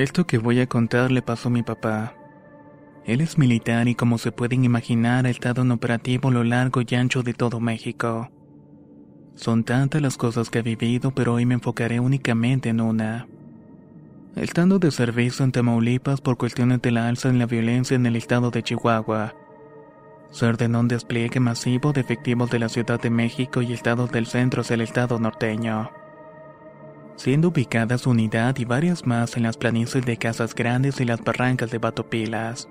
Esto 0.00 0.26
que 0.26 0.38
voy 0.38 0.58
a 0.60 0.66
contar 0.66 1.12
le 1.12 1.20
pasó 1.20 1.50
a 1.50 1.52
mi 1.52 1.62
papá. 1.62 2.14
Él 3.04 3.20
es 3.20 3.36
militar 3.36 3.86
y 3.86 3.94
como 3.94 4.16
se 4.16 4.32
pueden 4.32 4.64
imaginar 4.64 5.26
ha 5.26 5.28
estado 5.28 5.60
en 5.60 5.72
operativo 5.72 6.30
a 6.30 6.32
lo 6.32 6.42
largo 6.42 6.80
y 6.80 6.94
ancho 6.94 7.22
de 7.22 7.34
todo 7.34 7.60
México. 7.60 8.30
Son 9.34 9.62
tantas 9.62 10.00
las 10.00 10.16
cosas 10.16 10.48
que 10.48 10.60
ha 10.60 10.62
vivido, 10.62 11.10
pero 11.10 11.34
hoy 11.34 11.44
me 11.44 11.52
enfocaré 11.52 12.00
únicamente 12.00 12.70
en 12.70 12.80
una. 12.80 13.28
Estando 14.36 14.78
de 14.78 14.90
servicio 14.90 15.44
en 15.44 15.52
Tamaulipas 15.52 16.22
por 16.22 16.38
cuestiones 16.38 16.80
de 16.80 16.92
la 16.92 17.06
alza 17.06 17.28
en 17.28 17.38
la 17.38 17.44
violencia 17.44 17.94
en 17.94 18.06
el 18.06 18.16
estado 18.16 18.50
de 18.50 18.62
Chihuahua, 18.62 19.34
se 20.30 20.46
ordenó 20.46 20.80
un 20.80 20.88
despliegue 20.88 21.40
masivo 21.40 21.92
de 21.92 22.00
efectivos 22.00 22.48
de 22.48 22.58
la 22.58 22.70
Ciudad 22.70 22.98
de 22.98 23.10
México 23.10 23.60
y 23.60 23.74
estados 23.74 24.10
del 24.10 24.24
centro 24.24 24.62
hacia 24.62 24.76
el 24.76 24.80
estado 24.80 25.18
norteño 25.18 25.90
siendo 27.16 27.48
ubicada 27.48 27.98
su 27.98 28.10
unidad 28.10 28.56
y 28.58 28.64
varias 28.64 29.06
más 29.06 29.36
en 29.36 29.42
las 29.42 29.56
planicies 29.56 30.04
de 30.04 30.16
Casas 30.16 30.54
Grandes 30.54 31.00
y 31.00 31.04
las 31.04 31.22
barrancas 31.22 31.70
de 31.70 31.78
Batopilas. 31.78 32.68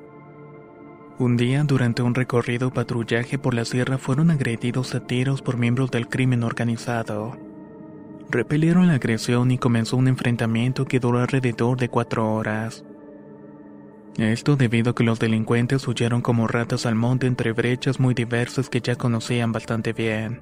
Un 1.19 1.35
día, 1.35 1.63
durante 1.65 2.01
un 2.01 2.15
recorrido 2.15 2.71
patrullaje 2.71 3.37
por 3.37 3.53
la 3.53 3.65
sierra, 3.65 3.97
fueron 3.97 4.31
agredidos 4.31 4.95
a 4.95 5.01
tiros 5.01 5.41
por 5.41 5.57
miembros 5.57 5.91
del 5.91 6.07
crimen 6.07 6.43
organizado. 6.43 7.37
Repelieron 8.29 8.87
la 8.87 8.93
agresión 8.93 9.51
y 9.51 9.57
comenzó 9.57 9.97
un 9.97 10.07
enfrentamiento 10.07 10.85
que 10.85 10.99
duró 10.99 11.19
alrededor 11.19 11.77
de 11.77 11.89
cuatro 11.89 12.33
horas. 12.33 12.85
Esto 14.17 14.55
debido 14.55 14.91
a 14.91 14.95
que 14.95 15.03
los 15.03 15.19
delincuentes 15.19 15.87
huyeron 15.87 16.21
como 16.21 16.47
ratas 16.47 16.85
al 16.85 16.95
monte 16.95 17.27
entre 17.27 17.53
brechas 17.53 17.99
muy 17.99 18.13
diversas 18.13 18.69
que 18.69 18.81
ya 18.81 18.95
conocían 18.95 19.51
bastante 19.51 19.93
bien. 19.93 20.41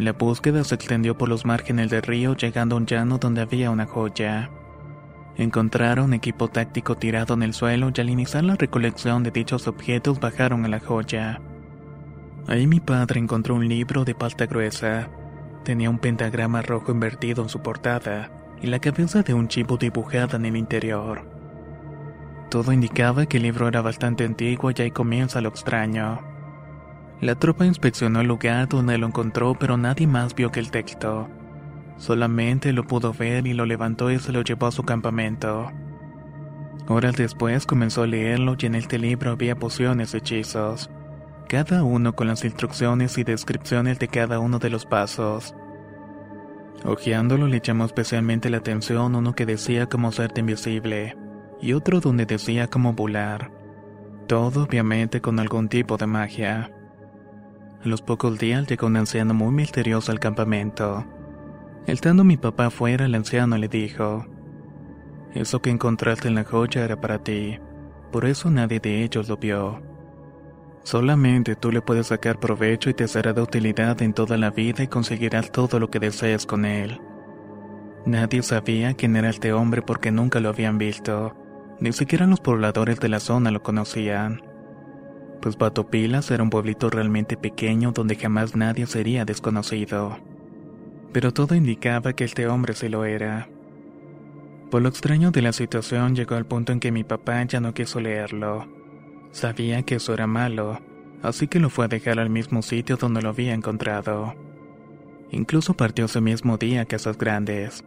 La 0.00 0.14
búsqueda 0.14 0.64
se 0.64 0.76
extendió 0.76 1.18
por 1.18 1.28
los 1.28 1.44
márgenes 1.44 1.90
del 1.90 2.00
río 2.00 2.34
llegando 2.34 2.74
a 2.74 2.78
un 2.78 2.86
llano 2.86 3.18
donde 3.18 3.42
había 3.42 3.70
una 3.70 3.84
joya. 3.84 4.48
Encontraron 5.36 6.14
equipo 6.14 6.48
táctico 6.48 6.96
tirado 6.96 7.34
en 7.34 7.42
el 7.42 7.52
suelo 7.52 7.92
y 7.94 8.00
al 8.00 8.08
iniciar 8.08 8.44
la 8.44 8.56
recolección 8.56 9.22
de 9.22 9.30
dichos 9.30 9.68
objetos 9.68 10.18
bajaron 10.18 10.64
a 10.64 10.68
la 10.68 10.80
joya. 10.80 11.42
Ahí 12.48 12.66
mi 12.66 12.80
padre 12.80 13.20
encontró 13.20 13.54
un 13.54 13.68
libro 13.68 14.06
de 14.06 14.14
pasta 14.14 14.46
gruesa. 14.46 15.10
Tenía 15.64 15.90
un 15.90 15.98
pentagrama 15.98 16.62
rojo 16.62 16.92
invertido 16.92 17.42
en 17.42 17.50
su 17.50 17.60
portada 17.60 18.30
y 18.62 18.68
la 18.68 18.78
cabeza 18.78 19.22
de 19.22 19.34
un 19.34 19.48
chivo 19.48 19.76
dibujada 19.76 20.38
en 20.38 20.46
el 20.46 20.56
interior. 20.56 21.28
Todo 22.48 22.72
indicaba 22.72 23.26
que 23.26 23.36
el 23.36 23.42
libro 23.42 23.68
era 23.68 23.82
bastante 23.82 24.24
antiguo 24.24 24.70
y 24.70 24.80
ahí 24.80 24.92
comienza 24.92 25.42
lo 25.42 25.50
extraño. 25.50 26.29
La 27.20 27.34
tropa 27.34 27.66
inspeccionó 27.66 28.20
el 28.20 28.28
lugar 28.28 28.68
donde 28.68 28.96
lo 28.96 29.06
encontró, 29.06 29.54
pero 29.58 29.76
nadie 29.76 30.06
más 30.06 30.34
vio 30.34 30.50
que 30.50 30.60
el 30.60 30.70
texto. 30.70 31.28
Solamente 31.98 32.72
lo 32.72 32.86
pudo 32.86 33.12
ver 33.12 33.46
y 33.46 33.52
lo 33.52 33.66
levantó 33.66 34.10
y 34.10 34.18
se 34.18 34.32
lo 34.32 34.40
llevó 34.40 34.68
a 34.68 34.72
su 34.72 34.84
campamento. 34.84 35.70
Horas 36.88 37.16
después 37.16 37.66
comenzó 37.66 38.04
a 38.04 38.06
leerlo 38.06 38.56
y 38.58 38.66
en 38.66 38.74
este 38.74 38.98
libro 38.98 39.32
había 39.32 39.54
pociones 39.54 40.14
y 40.14 40.16
hechizos, 40.16 40.90
cada 41.46 41.84
uno 41.84 42.14
con 42.14 42.26
las 42.26 42.42
instrucciones 42.42 43.18
y 43.18 43.24
descripciones 43.24 43.98
de 43.98 44.08
cada 44.08 44.38
uno 44.38 44.58
de 44.58 44.70
los 44.70 44.86
pasos. 44.86 45.54
Ojeándolo 46.84 47.46
le 47.48 47.60
llamó 47.60 47.84
especialmente 47.84 48.48
la 48.48 48.56
atención 48.56 49.14
uno 49.14 49.34
que 49.34 49.44
decía 49.44 49.86
cómo 49.86 50.10
ser 50.10 50.32
invisible 50.36 51.18
y 51.60 51.74
otro 51.74 52.00
donde 52.00 52.24
decía 52.24 52.68
cómo 52.68 52.94
volar. 52.94 53.52
Todo 54.26 54.64
obviamente 54.64 55.20
con 55.20 55.38
algún 55.38 55.68
tipo 55.68 55.98
de 55.98 56.06
magia. 56.06 56.70
A 57.82 57.88
los 57.88 58.02
pocos 58.02 58.38
días 58.38 58.66
llegó 58.66 58.88
un 58.88 58.96
anciano 58.96 59.32
muy 59.32 59.52
misterioso 59.52 60.12
al 60.12 60.20
campamento. 60.20 61.06
Estando 61.86 62.24
mi 62.24 62.36
papá 62.36 62.68
fuera, 62.68 63.06
el 63.06 63.14
anciano 63.14 63.56
le 63.56 63.68
dijo, 63.68 64.26
Eso 65.32 65.62
que 65.62 65.70
encontraste 65.70 66.28
en 66.28 66.34
la 66.34 66.44
joya 66.44 66.84
era 66.84 67.00
para 67.00 67.24
ti, 67.24 67.58
por 68.12 68.26
eso 68.26 68.50
nadie 68.50 68.80
de 68.80 69.02
ellos 69.02 69.30
lo 69.30 69.38
vio. 69.38 69.80
Solamente 70.82 71.56
tú 71.56 71.72
le 71.72 71.80
puedes 71.80 72.08
sacar 72.08 72.38
provecho 72.38 72.90
y 72.90 72.94
te 72.94 73.08
será 73.08 73.32
de 73.32 73.40
utilidad 73.40 74.02
en 74.02 74.12
toda 74.12 74.36
la 74.36 74.50
vida 74.50 74.82
y 74.82 74.88
conseguirás 74.88 75.50
todo 75.50 75.80
lo 75.80 75.88
que 75.88 76.00
desees 76.00 76.44
con 76.44 76.66
él. 76.66 77.00
Nadie 78.04 78.42
sabía 78.42 78.92
quién 78.92 79.16
era 79.16 79.30
este 79.30 79.54
hombre 79.54 79.80
porque 79.80 80.10
nunca 80.10 80.40
lo 80.40 80.50
habían 80.50 80.76
visto, 80.76 81.34
ni 81.80 81.92
siquiera 81.92 82.26
los 82.26 82.40
pobladores 82.40 83.00
de 83.00 83.08
la 83.08 83.20
zona 83.20 83.50
lo 83.50 83.62
conocían 83.62 84.49
pues 85.40 85.56
Batopilas 85.56 86.30
era 86.30 86.42
un 86.42 86.50
pueblito 86.50 86.90
realmente 86.90 87.36
pequeño 87.36 87.92
donde 87.92 88.16
jamás 88.16 88.56
nadie 88.56 88.86
sería 88.86 89.24
desconocido. 89.24 90.18
Pero 91.12 91.32
todo 91.32 91.54
indicaba 91.54 92.12
que 92.12 92.24
este 92.24 92.46
hombre 92.46 92.74
se 92.74 92.88
lo 92.88 93.04
era. 93.04 93.48
Por 94.70 94.82
lo 94.82 94.88
extraño 94.88 95.30
de 95.30 95.42
la 95.42 95.52
situación 95.52 96.14
llegó 96.14 96.36
al 96.36 96.46
punto 96.46 96.72
en 96.72 96.78
que 96.78 96.92
mi 96.92 97.02
papá 97.02 97.42
ya 97.44 97.60
no 97.60 97.74
quiso 97.74 98.00
leerlo. 98.00 98.68
Sabía 99.32 99.82
que 99.82 99.96
eso 99.96 100.14
era 100.14 100.26
malo, 100.26 100.80
así 101.22 101.48
que 101.48 101.58
lo 101.58 101.70
fue 101.70 101.86
a 101.86 101.88
dejar 101.88 102.20
al 102.20 102.30
mismo 102.30 102.62
sitio 102.62 102.96
donde 102.96 103.22
lo 103.22 103.30
había 103.30 103.54
encontrado. 103.54 104.34
Incluso 105.32 105.74
partió 105.74 106.04
ese 106.04 106.20
mismo 106.20 106.56
día 106.56 106.82
a 106.82 106.84
Casas 106.84 107.16
Grandes. 107.18 107.84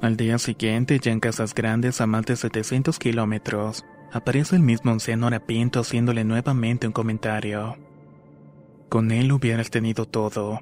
Al 0.00 0.16
día 0.16 0.38
siguiente, 0.38 0.98
ya 0.98 1.12
en 1.12 1.20
Casas 1.20 1.54
Grandes 1.54 2.00
a 2.00 2.06
más 2.06 2.24
de 2.24 2.36
700 2.36 2.98
kilómetros, 2.98 3.84
aparece 4.12 4.56
el 4.56 4.62
mismo 4.62 4.90
anciano 4.90 5.26
harapiento 5.26 5.80
haciéndole 5.80 6.24
nuevamente 6.24 6.86
un 6.86 6.92
comentario. 6.92 7.76
Con 8.88 9.12
él 9.12 9.32
hubieras 9.32 9.70
tenido 9.70 10.06
todo, 10.06 10.60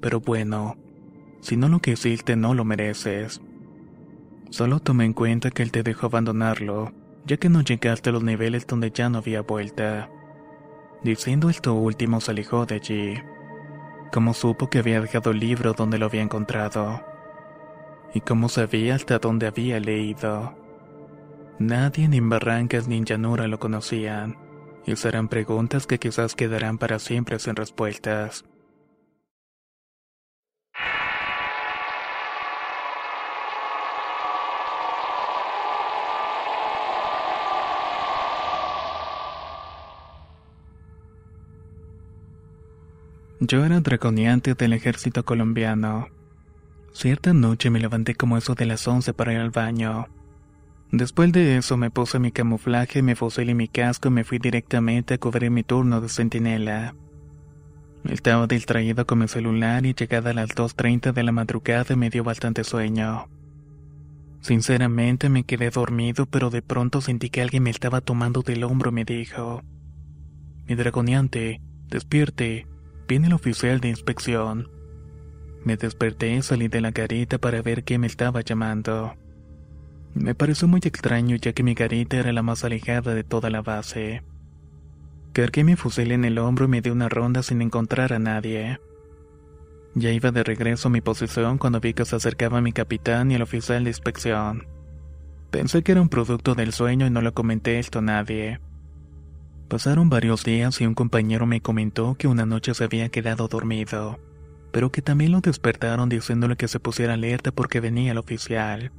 pero 0.00 0.20
bueno, 0.20 0.76
si 1.40 1.56
no 1.56 1.68
lo 1.68 1.80
que 1.80 1.92
hiciste 1.92 2.36
no 2.36 2.54
lo 2.54 2.64
mereces. 2.64 3.40
Solo 4.50 4.80
toma 4.80 5.04
en 5.04 5.12
cuenta 5.12 5.50
que 5.50 5.62
él 5.62 5.70
te 5.70 5.82
dejó 5.82 6.06
abandonarlo, 6.06 6.92
ya 7.26 7.36
que 7.36 7.48
no 7.48 7.60
llegaste 7.60 8.10
a 8.10 8.12
los 8.12 8.24
niveles 8.24 8.66
donde 8.66 8.90
ya 8.90 9.08
no 9.08 9.18
había 9.18 9.42
vuelta. 9.42 10.10
Diciendo 11.04 11.50
esto 11.50 11.74
último 11.74 12.20
se 12.20 12.32
alejó 12.32 12.66
de 12.66 12.76
allí. 12.76 13.14
Como 14.12 14.34
supo 14.34 14.68
que 14.68 14.78
había 14.78 15.00
dejado 15.00 15.30
el 15.30 15.38
libro 15.38 15.74
donde 15.74 15.98
lo 15.98 16.06
había 16.06 16.22
encontrado. 16.22 17.04
Y 18.14 18.20
cómo 18.20 18.48
sabía 18.48 18.94
hasta 18.96 19.18
dónde 19.18 19.46
había 19.46 19.78
leído. 19.78 20.57
Nadie 21.58 22.06
ni 22.06 22.18
en 22.18 22.28
Barrancas 22.28 22.86
ni 22.86 22.98
en 22.98 23.04
Llanura 23.04 23.48
lo 23.48 23.58
conocían, 23.58 24.36
y 24.86 24.94
serán 24.94 25.26
preguntas 25.26 25.88
que 25.88 25.98
quizás 25.98 26.36
quedarán 26.36 26.78
para 26.78 27.00
siempre 27.00 27.38
sin 27.40 27.56
respuestas. 27.56 28.44
Yo 43.40 43.64
era 43.64 43.80
draconiante 43.80 44.54
del 44.54 44.74
ejército 44.74 45.24
colombiano. 45.24 46.08
Cierta 46.92 47.32
noche 47.32 47.70
me 47.70 47.80
levanté 47.80 48.14
como 48.14 48.36
eso 48.36 48.54
de 48.54 48.66
las 48.66 48.86
once 48.86 49.12
para 49.12 49.32
ir 49.32 49.40
al 49.40 49.50
baño. 49.50 50.06
Después 50.90 51.32
de 51.32 51.58
eso 51.58 51.76
me 51.76 51.90
puse 51.90 52.18
mi 52.18 52.32
camuflaje, 52.32 53.02
me 53.02 53.14
fusil 53.14 53.50
y 53.50 53.54
mi 53.54 53.68
casco 53.68 54.08
y 54.08 54.12
me 54.12 54.24
fui 54.24 54.38
directamente 54.38 55.14
a 55.14 55.18
cubrir 55.18 55.50
mi 55.50 55.62
turno 55.62 56.00
de 56.00 56.08
centinela. 56.08 56.94
Estaba 58.04 58.46
distraído 58.46 59.06
con 59.06 59.18
mi 59.18 59.28
celular 59.28 59.84
y 59.84 59.92
llegada 59.92 60.30
a 60.30 60.34
las 60.34 60.50
2.30 60.50 61.12
de 61.12 61.22
la 61.22 61.32
madrugada 61.32 61.94
me 61.94 62.08
dio 62.08 62.24
bastante 62.24 62.64
sueño. 62.64 63.28
Sinceramente 64.40 65.28
me 65.28 65.44
quedé 65.44 65.68
dormido, 65.68 66.24
pero 66.24 66.48
de 66.48 66.62
pronto 66.62 67.02
sentí 67.02 67.28
que 67.28 67.42
alguien 67.42 67.64
me 67.64 67.70
estaba 67.70 68.00
tomando 68.00 68.40
del 68.40 68.64
hombro 68.64 68.90
y 68.90 68.94
me 68.94 69.04
dijo, 69.04 69.62
Mi 70.66 70.74
dragoneante, 70.74 71.60
despierte, 71.88 72.66
viene 73.06 73.26
el 73.26 73.34
oficial 73.34 73.80
de 73.80 73.88
inspección. 73.88 74.70
Me 75.64 75.76
desperté 75.76 76.34
y 76.34 76.40
salí 76.40 76.68
de 76.68 76.80
la 76.80 76.92
garita 76.92 77.36
para 77.36 77.60
ver 77.60 77.84
quién 77.84 78.00
me 78.00 78.06
estaba 78.06 78.40
llamando. 78.40 79.16
Me 80.18 80.34
pareció 80.34 80.66
muy 80.66 80.80
extraño 80.82 81.36
ya 81.36 81.52
que 81.52 81.62
mi 81.62 81.74
garita 81.74 82.16
era 82.16 82.32
la 82.32 82.42
más 82.42 82.64
alejada 82.64 83.14
de 83.14 83.22
toda 83.22 83.50
la 83.50 83.62
base. 83.62 84.22
Cargué 85.32 85.62
mi 85.62 85.76
fusil 85.76 86.10
en 86.10 86.24
el 86.24 86.38
hombro 86.38 86.64
y 86.64 86.68
me 86.68 86.80
di 86.80 86.90
una 86.90 87.08
ronda 87.08 87.44
sin 87.44 87.62
encontrar 87.62 88.12
a 88.12 88.18
nadie. 88.18 88.80
Ya 89.94 90.10
iba 90.10 90.32
de 90.32 90.42
regreso 90.42 90.88
a 90.88 90.90
mi 90.90 91.00
posición 91.00 91.56
cuando 91.58 91.78
vi 91.78 91.94
que 91.94 92.04
se 92.04 92.16
acercaba 92.16 92.60
mi 92.60 92.72
capitán 92.72 93.30
y 93.30 93.36
el 93.36 93.42
oficial 93.42 93.84
de 93.84 93.90
inspección. 93.90 94.66
Pensé 95.52 95.82
que 95.82 95.92
era 95.92 96.00
un 96.00 96.08
producto 96.08 96.56
del 96.56 96.72
sueño 96.72 97.06
y 97.06 97.10
no 97.10 97.22
le 97.22 97.32
comenté 97.32 97.78
esto 97.78 98.00
a 98.00 98.02
nadie. 98.02 98.60
Pasaron 99.68 100.10
varios 100.10 100.42
días 100.42 100.80
y 100.80 100.86
un 100.86 100.94
compañero 100.94 101.46
me 101.46 101.60
comentó 101.60 102.16
que 102.16 102.26
una 102.26 102.44
noche 102.44 102.74
se 102.74 102.84
había 102.84 103.08
quedado 103.08 103.46
dormido, 103.46 104.18
pero 104.72 104.90
que 104.90 105.00
también 105.00 105.30
lo 105.30 105.40
despertaron 105.40 106.08
diciéndole 106.08 106.56
que 106.56 106.66
se 106.66 106.80
pusiera 106.80 107.14
alerta 107.14 107.52
porque 107.52 107.78
venía 107.78 108.12
el 108.12 108.18
oficial. 108.18 108.90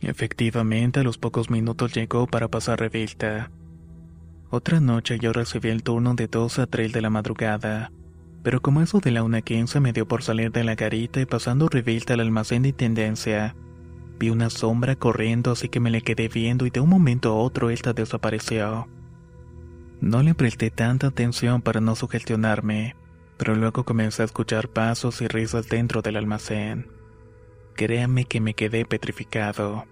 Efectivamente, 0.00 1.00
a 1.00 1.02
los 1.02 1.18
pocos 1.18 1.50
minutos 1.50 1.92
llegó 1.92 2.26
para 2.26 2.48
pasar 2.48 2.80
revista. 2.80 3.50
Otra 4.48 4.80
noche 4.80 5.18
yo 5.18 5.32
recibí 5.32 5.68
el 5.68 5.82
turno 5.82 6.14
de 6.14 6.26
2 6.26 6.58
a 6.58 6.66
3 6.66 6.92
de 6.92 7.02
la 7.02 7.10
madrugada, 7.10 7.92
pero 8.42 8.62
como 8.62 8.80
eso 8.80 9.00
de 9.00 9.10
la 9.10 9.22
1.15 9.22 9.80
me 9.80 9.92
dio 9.92 10.08
por 10.08 10.22
salir 10.22 10.50
de 10.50 10.64
la 10.64 10.74
garita 10.74 11.20
y 11.20 11.26
pasando 11.26 11.68
revista 11.68 12.14
al 12.14 12.20
almacén 12.20 12.62
de 12.62 12.70
intendencia, 12.70 13.54
vi 14.18 14.30
una 14.30 14.50
sombra 14.50 14.96
corriendo 14.96 15.52
así 15.52 15.68
que 15.68 15.80
me 15.80 15.90
le 15.90 16.00
quedé 16.02 16.28
viendo 16.28 16.66
y 16.66 16.70
de 16.70 16.80
un 16.80 16.88
momento 16.88 17.30
a 17.30 17.34
otro 17.34 17.70
esta 17.70 17.92
desapareció. 17.92 18.88
No 20.00 20.22
le 20.22 20.34
presté 20.34 20.70
tanta 20.70 21.08
atención 21.08 21.60
para 21.60 21.82
no 21.82 21.94
sugestionarme, 21.94 22.96
pero 23.36 23.54
luego 23.54 23.84
comencé 23.84 24.22
a 24.22 24.24
escuchar 24.24 24.68
pasos 24.68 25.20
y 25.20 25.28
risas 25.28 25.68
dentro 25.68 26.00
del 26.00 26.16
almacén. 26.16 26.99
Créame 27.74 28.24
que 28.24 28.40
me 28.40 28.54
quedé 28.54 28.84
petrificado. 28.84 29.84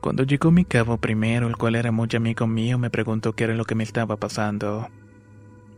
Cuando 0.00 0.22
llegó 0.22 0.50
mi 0.50 0.64
cabo 0.64 0.96
primero, 0.96 1.46
el 1.46 1.56
cual 1.56 1.74
era 1.74 1.92
muy 1.92 2.08
amigo 2.14 2.46
mío, 2.46 2.78
me 2.78 2.90
preguntó 2.90 3.34
qué 3.34 3.44
era 3.44 3.54
lo 3.54 3.64
que 3.64 3.74
me 3.74 3.84
estaba 3.84 4.16
pasando. 4.16 4.88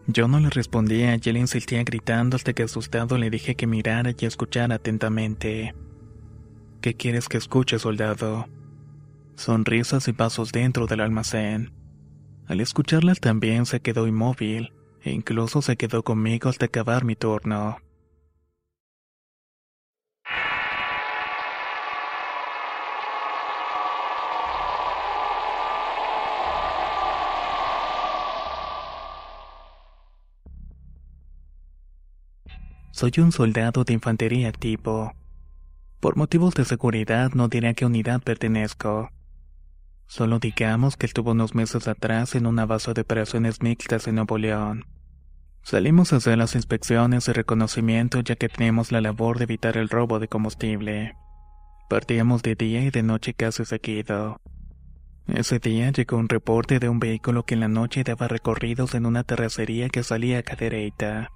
Yo 0.06 0.28
no 0.28 0.40
le 0.40 0.50
respondía 0.50 1.16
y 1.16 1.20
él 1.28 1.36
insistía 1.36 1.82
gritando 1.84 2.36
hasta 2.36 2.52
que 2.52 2.64
asustado 2.64 3.18
le 3.18 3.30
dije 3.30 3.54
que 3.54 3.66
mirara 3.66 4.12
y 4.16 4.26
escuchara 4.26 4.76
atentamente. 4.76 5.74
¿Qué 6.80 6.94
quieres 6.94 7.28
que 7.28 7.38
escuche, 7.38 7.78
soldado? 7.78 8.46
Sonrisas 9.36 10.08
y 10.08 10.12
pasos 10.12 10.52
dentro 10.52 10.86
del 10.86 11.00
almacén. 11.00 11.72
Al 12.46 12.60
escucharlas 12.60 13.20
también 13.20 13.66
se 13.66 13.80
quedó 13.80 14.06
inmóvil 14.06 14.72
e 15.02 15.12
incluso 15.12 15.62
se 15.62 15.76
quedó 15.76 16.02
conmigo 16.02 16.48
hasta 16.48 16.66
acabar 16.66 17.04
mi 17.04 17.16
turno. 17.16 17.78
Soy 32.92 33.10
un 33.18 33.32
soldado 33.32 33.84
de 33.84 33.94
infantería 33.94 34.50
activo. 34.50 35.14
Por 35.98 36.18
motivos 36.18 36.52
de 36.52 36.66
seguridad 36.66 37.32
no 37.32 37.48
diré 37.48 37.68
a 37.68 37.74
qué 37.74 37.86
unidad 37.86 38.20
pertenezco. 38.20 39.10
Solo 40.06 40.38
digamos 40.38 40.98
que 40.98 41.06
estuvo 41.06 41.30
unos 41.30 41.54
meses 41.54 41.88
atrás 41.88 42.34
en 42.34 42.46
una 42.46 42.66
base 42.66 42.92
de 42.92 43.00
operaciones 43.00 43.62
mixtas 43.62 44.06
en 44.08 44.16
Nuevo 44.16 44.36
León. 44.36 44.84
Salimos 45.62 46.12
a 46.12 46.16
hacer 46.16 46.36
las 46.36 46.54
inspecciones 46.54 47.26
y 47.28 47.32
reconocimiento 47.32 48.20
ya 48.20 48.36
que 48.36 48.50
teníamos 48.50 48.92
la 48.92 49.00
labor 49.00 49.38
de 49.38 49.44
evitar 49.44 49.78
el 49.78 49.88
robo 49.88 50.18
de 50.18 50.28
combustible. 50.28 51.14
Partíamos 51.88 52.42
de 52.42 52.56
día 52.56 52.84
y 52.84 52.90
de 52.90 53.02
noche 53.02 53.32
casi 53.32 53.64
seguido. 53.64 54.38
Ese 55.28 55.60
día 55.60 55.90
llegó 55.92 56.18
un 56.18 56.28
reporte 56.28 56.78
de 56.78 56.90
un 56.90 57.00
vehículo 57.00 57.44
que 57.44 57.54
en 57.54 57.60
la 57.60 57.68
noche 57.68 58.04
daba 58.04 58.28
recorridos 58.28 58.94
en 58.94 59.06
una 59.06 59.24
terracería 59.24 59.88
que 59.88 60.02
salía 60.02 60.40
a 60.40 60.42
Cadereyta. 60.42 61.30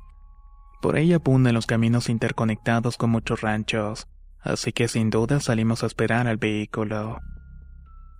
Por 0.86 0.98
ella 0.98 1.16
abundan 1.16 1.52
los 1.52 1.66
caminos 1.66 2.08
interconectados 2.08 2.96
con 2.96 3.10
muchos 3.10 3.40
ranchos, 3.40 4.06
así 4.38 4.72
que 4.72 4.86
sin 4.86 5.10
duda 5.10 5.40
salimos 5.40 5.82
a 5.82 5.86
esperar 5.86 6.28
al 6.28 6.36
vehículo. 6.36 7.18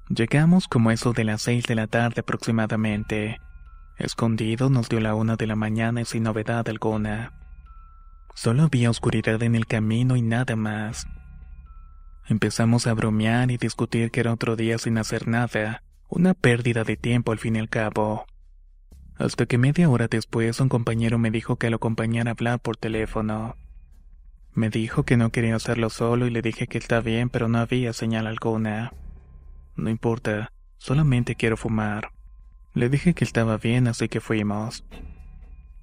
Llegamos 0.08 0.66
como 0.66 0.90
eso 0.90 1.12
de 1.12 1.22
las 1.22 1.42
seis 1.42 1.66
de 1.66 1.76
la 1.76 1.86
tarde 1.86 2.22
aproximadamente. 2.22 3.40
Escondido 3.98 4.68
nos 4.68 4.88
dio 4.88 4.98
la 4.98 5.14
una 5.14 5.36
de 5.36 5.46
la 5.46 5.54
mañana 5.54 6.00
y 6.00 6.06
sin 6.06 6.24
novedad 6.24 6.68
alguna. 6.68 7.34
Solo 8.34 8.64
había 8.64 8.90
oscuridad 8.90 9.40
en 9.44 9.54
el 9.54 9.68
camino 9.68 10.16
y 10.16 10.22
nada 10.22 10.56
más. 10.56 11.06
Empezamos 12.26 12.88
a 12.88 12.94
bromear 12.94 13.48
y 13.52 13.58
discutir 13.58 14.10
que 14.10 14.18
era 14.18 14.32
otro 14.32 14.56
día 14.56 14.76
sin 14.78 14.98
hacer 14.98 15.28
nada, 15.28 15.84
una 16.08 16.34
pérdida 16.34 16.82
de 16.82 16.96
tiempo 16.96 17.30
al 17.30 17.38
fin 17.38 17.54
y 17.54 17.60
al 17.60 17.68
cabo. 17.68 18.26
Hasta 19.18 19.46
que 19.46 19.56
media 19.56 19.88
hora 19.88 20.08
después 20.08 20.60
un 20.60 20.68
compañero 20.68 21.18
me 21.18 21.30
dijo 21.30 21.56
que 21.56 21.70
lo 21.70 21.76
acompañara 21.76 22.30
a 22.30 22.34
hablar 22.34 22.60
por 22.60 22.76
teléfono. 22.76 23.56
Me 24.52 24.68
dijo 24.68 25.04
que 25.04 25.16
no 25.16 25.30
quería 25.30 25.56
hacerlo 25.56 25.90
solo 25.90 26.26
y 26.26 26.30
le 26.30 26.42
dije 26.42 26.66
que 26.66 26.78
está 26.78 27.00
bien, 27.00 27.30
pero 27.30 27.48
no 27.48 27.58
había 27.58 27.92
señal 27.92 28.26
alguna. 28.26 28.92
No 29.74 29.90
importa, 29.90 30.52
solamente 30.78 31.34
quiero 31.34 31.56
fumar. 31.56 32.10
Le 32.74 32.90
dije 32.90 33.14
que 33.14 33.24
estaba 33.24 33.56
bien, 33.56 33.88
así 33.88 34.08
que 34.08 34.20
fuimos. 34.20 34.84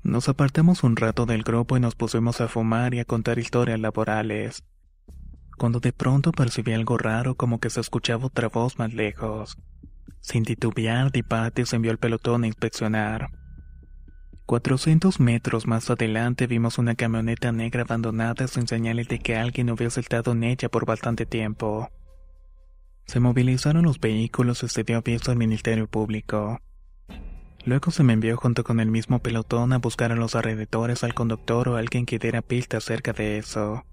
Nos 0.04 0.30
apartamos 0.30 0.84
un 0.84 0.96
rato 0.96 1.26
del 1.26 1.44
grupo 1.44 1.78
y 1.78 1.80
nos 1.80 1.96
pusimos 1.96 2.40
a 2.42 2.48
fumar 2.48 2.94
y 2.94 3.00
a 3.00 3.06
contar 3.06 3.40
historias 3.40 3.80
laborales. 3.80 4.64
Cuando 5.58 5.80
de 5.80 5.94
pronto 5.94 6.32
percibí 6.32 6.74
algo 6.74 6.98
raro 6.98 7.36
como 7.36 7.60
que 7.60 7.70
se 7.70 7.80
escuchaba 7.80 8.28
otra 8.28 8.50
voz 8.50 8.78
más 8.78 8.94
lejos. 8.94 9.58
Sin 10.20 10.44
titubear, 10.44 11.12
se 11.66 11.76
envió 11.76 11.92
el 11.92 11.98
pelotón 11.98 12.44
a 12.44 12.48
inspeccionar. 12.48 13.30
400 14.46 15.20
metros 15.20 15.68
más 15.68 15.90
adelante 15.90 16.48
vimos 16.48 16.78
una 16.78 16.96
camioneta 16.96 17.52
negra 17.52 17.84
abandonada 17.84 18.48
sin 18.48 18.68
señales 18.68 19.08
de 19.08 19.20
que 19.20 19.36
alguien 19.36 19.70
hubiese 19.70 20.00
estado 20.00 20.34
en 20.34 20.44
ella 20.44 20.70
por 20.70 20.86
bastante 20.86 21.26
tiempo. 21.26 21.90
Se 23.06 23.20
movilizaron 23.20 23.84
los 23.84 24.00
vehículos 24.00 24.64
y 24.64 24.68
se 24.68 24.84
dio 24.84 24.98
aviso 24.98 25.32
al 25.32 25.38
Ministerio 25.38 25.88
Público. 25.88 26.60
Luego 27.66 27.92
se 27.92 28.04
me 28.04 28.14
envió 28.14 28.36
junto 28.36 28.64
con 28.66 28.82
el 28.82 28.92
mismo 28.92 29.20
pelotón 29.20 29.72
a 29.72 29.78
buscar 29.78 30.12
a 30.12 30.16
los 30.16 30.36
alrededores 30.36 31.04
al 31.04 31.14
conductor 31.14 31.70
o 31.70 31.78
alguien 31.78 32.06
que 32.06 32.20
diera 32.20 32.42
pista 32.42 32.78
acerca 32.78 33.14
de 33.14 33.38
eso. 33.38 33.86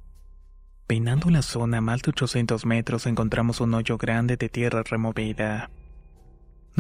Peinando 0.89 1.31
la 1.31 1.43
zona 1.43 1.79
a 1.79 1.81
más 1.81 2.03
de 2.03 2.11
800 2.11 2.67
metros 2.67 3.07
encontramos 3.07 3.61
un 3.61 3.75
hoyo 3.75 3.97
grande 3.97 4.37
de 4.37 4.49
tierra 4.49 4.83
removida. 4.83 5.71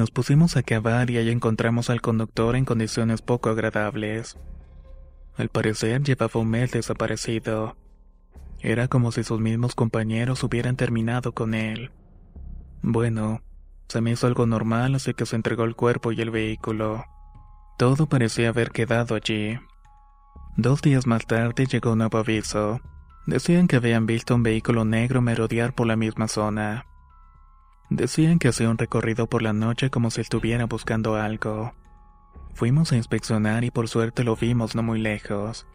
Nos 0.00 0.10
pusimos 0.10 0.56
a 0.56 0.62
cavar 0.62 1.10
y 1.10 1.18
ahí 1.18 1.28
encontramos 1.28 1.90
al 1.90 2.00
conductor 2.00 2.56
en 2.56 2.64
condiciones 2.64 3.20
poco 3.20 3.50
agradables. 3.50 4.38
Al 5.36 5.50
parecer 5.50 6.02
llevaba 6.02 6.40
un 6.40 6.48
mes 6.48 6.72
desaparecido. 6.72 7.76
Era 8.60 8.88
como 8.88 9.12
si 9.12 9.24
sus 9.24 9.40
mismos 9.40 9.74
compañeros 9.74 10.42
hubieran 10.42 10.76
terminado 10.76 11.32
con 11.32 11.52
él. 11.52 11.90
Bueno, 12.80 13.42
se 13.88 14.00
me 14.00 14.12
hizo 14.12 14.26
algo 14.26 14.46
normal 14.46 14.94
así 14.94 15.12
que 15.12 15.26
se 15.26 15.36
entregó 15.36 15.64
el 15.64 15.76
cuerpo 15.76 16.12
y 16.12 16.22
el 16.22 16.30
vehículo. 16.30 17.04
Todo 17.76 18.06
parecía 18.06 18.48
haber 18.48 18.70
quedado 18.70 19.14
allí. 19.14 19.58
Dos 20.56 20.80
días 20.80 21.06
más 21.06 21.26
tarde 21.26 21.66
llegó 21.66 21.92
un 21.92 21.98
nuevo 21.98 22.16
aviso. 22.16 22.80
Decían 23.26 23.68
que 23.68 23.76
habían 23.76 24.06
visto 24.06 24.34
un 24.34 24.44
vehículo 24.44 24.86
negro 24.86 25.20
merodear 25.20 25.74
por 25.74 25.86
la 25.86 25.96
misma 25.96 26.26
zona. 26.26 26.86
Decían 27.90 28.38
que 28.38 28.48
hacía 28.48 28.70
un 28.70 28.78
recorrido 28.78 29.26
por 29.26 29.42
la 29.42 29.52
noche 29.52 29.90
como 29.90 30.12
si 30.12 30.20
estuviera 30.20 30.66
buscando 30.66 31.16
algo. 31.16 31.74
Fuimos 32.54 32.92
a 32.92 32.96
inspeccionar 32.96 33.64
y 33.64 33.72
por 33.72 33.88
suerte 33.88 34.22
lo 34.22 34.36
vimos 34.36 34.76
no 34.76 34.84
muy 34.84 35.00
lejos, 35.00 35.66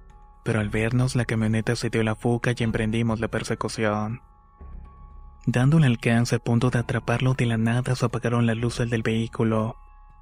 pero 0.45 0.61
al 0.61 0.69
vernos 0.69 1.17
la 1.17 1.25
camioneta 1.25 1.75
se 1.75 1.89
dio 1.89 2.03
la 2.03 2.15
fuga 2.15 2.53
y 2.57 2.63
emprendimos 2.63 3.19
la 3.19 3.27
persecución. 3.27 4.21
Dándole 5.45 5.87
alcance 5.87 6.37
a 6.37 6.39
punto 6.39 6.69
de 6.69 6.79
atraparlo 6.79 7.33
de 7.33 7.47
la 7.47 7.57
nada 7.57 7.95
se 7.95 8.05
apagaron 8.05 8.45
las 8.45 8.57
luces 8.57 8.89
del 8.89 9.03
vehículo. 9.03 9.75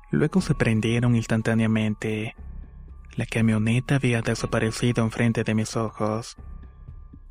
Luego 0.10 0.42
se 0.42 0.56
prendieron 0.56 1.16
instantáneamente. 1.16 2.36
La 3.16 3.28
camioneta 3.28 3.96
había 3.96 4.24
desaparecido 4.24 5.04
enfrente 5.04 5.44
de 5.44 5.54
mis 5.54 5.78
ojos. 5.78 6.38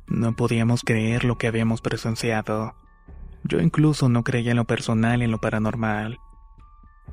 No 0.07 0.35
podíamos 0.37 0.83
creer 0.83 1.25
lo 1.25 1.37
que 1.37 1.47
habíamos 1.47 1.81
presenciado. 1.81 2.75
Yo 3.43 3.59
incluso 3.59 4.09
no 4.09 4.23
creía 4.23 4.51
en 4.51 4.57
lo 4.57 4.65
personal 4.65 5.21
y 5.21 5.25
en 5.25 5.31
lo 5.31 5.39
paranormal. 5.39 6.19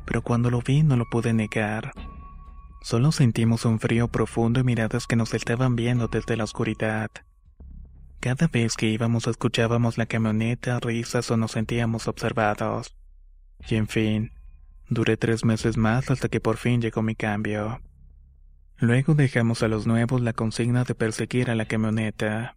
Pero 0.05 0.23
cuando 0.23 0.51
lo 0.51 0.61
vi 0.61 0.83
no 0.83 0.97
lo 0.97 1.05
pude 1.07 1.33
negar. 1.33 1.93
Solo 2.83 3.13
sentimos 3.13 3.65
un 3.65 3.79
frío 3.79 4.09
profundo 4.09 4.61
y 4.61 4.65
miradas 4.65 5.07
que 5.07 5.17
nos 5.17 5.35
estaban 5.35 5.77
viendo 5.77 6.09
desde 6.09 6.37
la 6.37 6.45
oscuridad. 6.45 7.11
Cada 8.21 8.49
vez 8.49 8.75
que 8.75 8.87
íbamos 8.87 9.27
escuchábamos 9.27 9.99
la 9.99 10.07
camioneta, 10.07 10.79
risas 10.81 11.31
o 11.31 11.37
nos 11.37 11.53
sentíamos 11.53 12.07
observados. 12.07 12.97
Y 13.69 13.77
en 13.77 13.89
fin, 13.89 14.33
duré 14.89 15.17
tres 15.17 15.45
meses 15.45 15.77
más 15.77 16.11
hasta 16.11 16.29
que 16.29 16.41
por 16.41 16.57
fin 16.57 16.81
llegó 16.81 17.03
mi 17.03 17.15
cambio. 17.15 17.81
Luego 18.79 19.15
dejamos 19.15 19.63
a 19.63 19.69
los 19.69 19.87
nuevos 19.87 20.23
la 20.23 20.33
consigna 20.33 20.85
de 20.85 20.95
perseguir 20.95 21.51
a 21.51 21.55
la 21.55 21.67
camioneta. 21.67 22.57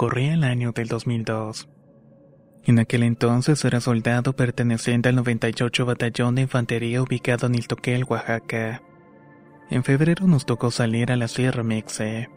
Corría 0.00 0.32
el 0.32 0.44
año 0.44 0.72
del 0.72 0.88
2002. 0.88 1.68
En 2.64 2.78
aquel 2.78 3.02
entonces 3.02 3.62
era 3.66 3.82
soldado 3.82 4.34
perteneciente 4.34 5.10
al 5.10 5.16
98 5.16 5.84
Batallón 5.84 6.36
de 6.36 6.40
Infantería 6.40 7.02
ubicado 7.02 7.48
en 7.48 7.56
Iltoquel, 7.56 8.04
Oaxaca. 8.04 8.80
En 9.68 9.84
febrero 9.84 10.26
nos 10.26 10.46
tocó 10.46 10.70
salir 10.70 11.12
a 11.12 11.16
la 11.16 11.28
Sierra 11.28 11.62
Mixe. 11.62 12.30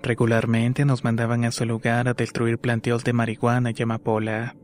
Regularmente 0.00 0.84
nos 0.84 1.02
mandaban 1.02 1.42
a 1.42 1.48
ese 1.48 1.66
lugar 1.66 2.06
a 2.06 2.14
destruir 2.14 2.58
planteos 2.58 3.02
de 3.02 3.12
marihuana 3.12 3.72
y 3.76 3.82
amapola. 3.82 4.54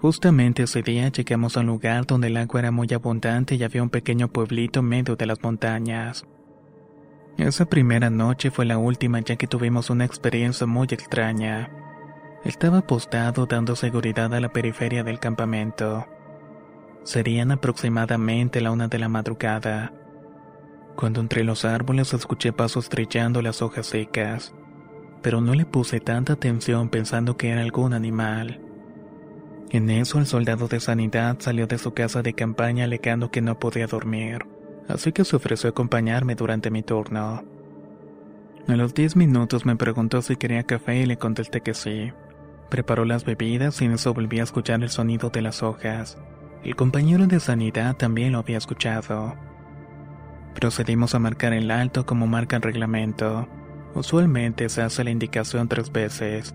Justamente 0.00 0.62
ese 0.62 0.80
día 0.80 1.08
llegamos 1.08 1.58
a 1.58 1.60
un 1.60 1.66
lugar 1.66 2.06
donde 2.06 2.28
el 2.28 2.38
agua 2.38 2.60
era 2.60 2.70
muy 2.70 2.88
abundante 2.90 3.56
y 3.56 3.62
había 3.62 3.82
un 3.82 3.90
pequeño 3.90 4.28
pueblito 4.28 4.80
en 4.80 4.86
medio 4.86 5.14
de 5.16 5.26
las 5.26 5.42
montañas. 5.42 6.24
Esa 7.38 7.64
primera 7.64 8.10
noche 8.10 8.50
fue 8.50 8.66
la 8.66 8.76
última 8.76 9.18
ya 9.20 9.36
que 9.36 9.46
tuvimos 9.46 9.88
una 9.88 10.04
experiencia 10.04 10.66
muy 10.66 10.86
extraña. 10.90 11.70
Estaba 12.44 12.78
apostado 12.78 13.46
dando 13.46 13.74
seguridad 13.74 14.34
a 14.34 14.40
la 14.40 14.50
periferia 14.50 15.02
del 15.02 15.18
campamento. 15.18 16.06
Serían 17.04 17.50
aproximadamente 17.50 18.60
la 18.60 18.70
una 18.70 18.88
de 18.88 18.98
la 18.98 19.08
madrugada, 19.08 19.92
cuando 20.94 21.20
entre 21.20 21.42
los 21.42 21.64
árboles 21.64 22.12
escuché 22.12 22.52
pasos 22.52 22.90
trillando 22.90 23.40
las 23.40 23.62
hojas 23.62 23.86
secas, 23.86 24.54
pero 25.22 25.40
no 25.40 25.54
le 25.54 25.64
puse 25.64 26.00
tanta 26.00 26.34
atención 26.34 26.90
pensando 26.90 27.38
que 27.38 27.48
era 27.48 27.62
algún 27.62 27.94
animal. 27.94 28.60
En 29.70 29.88
eso 29.88 30.18
el 30.18 30.26
soldado 30.26 30.68
de 30.68 30.80
sanidad 30.80 31.36
salió 31.38 31.66
de 31.66 31.78
su 31.78 31.94
casa 31.94 32.22
de 32.22 32.34
campaña 32.34 32.84
alegando 32.84 33.30
que 33.30 33.40
no 33.40 33.58
podía 33.58 33.86
dormir 33.86 34.51
así 34.88 35.12
que 35.12 35.24
se 35.24 35.36
ofreció 35.36 35.68
a 35.68 35.70
acompañarme 35.70 36.34
durante 36.34 36.70
mi 36.70 36.82
turno. 36.82 37.44
A 38.68 38.76
los 38.76 38.94
10 38.94 39.16
minutos 39.16 39.66
me 39.66 39.76
preguntó 39.76 40.22
si 40.22 40.36
quería 40.36 40.62
café 40.62 40.98
y 40.98 41.06
le 41.06 41.16
contesté 41.16 41.60
que 41.60 41.74
sí. 41.74 42.12
Preparó 42.70 43.04
las 43.04 43.24
bebidas 43.24 43.82
y 43.82 43.86
en 43.86 43.92
eso 43.92 44.14
volví 44.14 44.40
a 44.40 44.44
escuchar 44.44 44.82
el 44.82 44.88
sonido 44.88 45.30
de 45.30 45.42
las 45.42 45.62
hojas. 45.62 46.16
El 46.64 46.76
compañero 46.76 47.26
de 47.26 47.40
sanidad 47.40 47.96
también 47.96 48.32
lo 48.32 48.38
había 48.38 48.58
escuchado. 48.58 49.34
Procedimos 50.54 51.14
a 51.14 51.18
marcar 51.18 51.52
el 51.52 51.70
alto 51.70 52.06
como 52.06 52.26
marca 52.26 52.56
el 52.56 52.62
reglamento. 52.62 53.48
Usualmente 53.94 54.68
se 54.68 54.82
hace 54.82 55.02
la 55.02 55.10
indicación 55.10 55.68
tres 55.68 55.90
veces, 55.90 56.54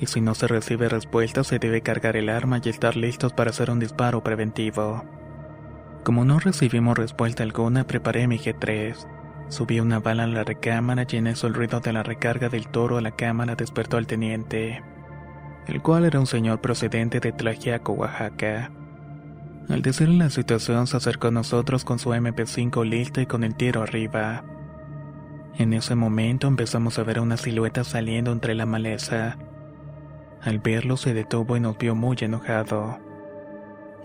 y 0.00 0.06
si 0.06 0.20
no 0.20 0.34
se 0.34 0.46
recibe 0.46 0.88
respuesta 0.88 1.42
se 1.44 1.58
debe 1.58 1.80
cargar 1.82 2.16
el 2.16 2.28
arma 2.28 2.60
y 2.62 2.68
estar 2.68 2.96
listos 2.96 3.32
para 3.32 3.50
hacer 3.50 3.70
un 3.70 3.80
disparo 3.80 4.22
preventivo. 4.22 5.04
Como 6.08 6.24
no 6.24 6.38
recibimos 6.38 6.96
respuesta 6.96 7.42
alguna, 7.42 7.86
preparé 7.86 8.26
mi 8.28 8.38
G3. 8.38 8.96
Subí 9.50 9.78
una 9.78 10.00
bala 10.00 10.24
a 10.24 10.26
la 10.26 10.42
recámara 10.42 11.06
y 11.06 11.16
en 11.16 11.26
eso 11.26 11.46
el 11.46 11.52
ruido 11.52 11.80
de 11.80 11.92
la 11.92 12.02
recarga 12.02 12.48
del 12.48 12.66
toro 12.68 12.96
a 12.96 13.02
la 13.02 13.10
cámara 13.10 13.56
despertó 13.56 13.98
al 13.98 14.06
teniente, 14.06 14.82
el 15.66 15.82
cual 15.82 16.06
era 16.06 16.18
un 16.18 16.26
señor 16.26 16.62
procedente 16.62 17.20
de 17.20 17.32
Tlaxiaco, 17.32 17.92
Oaxaca. 17.92 18.70
Al 19.68 19.82
decirle 19.82 20.16
la 20.16 20.30
situación 20.30 20.86
se 20.86 20.96
acercó 20.96 21.28
a 21.28 21.30
nosotros 21.30 21.84
con 21.84 21.98
su 21.98 22.08
MP5 22.08 22.86
listo 22.86 23.20
y 23.20 23.26
con 23.26 23.44
el 23.44 23.54
tiro 23.54 23.82
arriba. 23.82 24.44
En 25.58 25.74
ese 25.74 25.94
momento 25.94 26.46
empezamos 26.46 26.98
a 26.98 27.02
ver 27.02 27.20
una 27.20 27.36
silueta 27.36 27.84
saliendo 27.84 28.32
entre 28.32 28.54
la 28.54 28.64
maleza. 28.64 29.36
Al 30.40 30.58
verlo 30.58 30.96
se 30.96 31.12
detuvo 31.12 31.58
y 31.58 31.60
nos 31.60 31.76
vio 31.76 31.94
muy 31.94 32.16
enojado. 32.18 33.07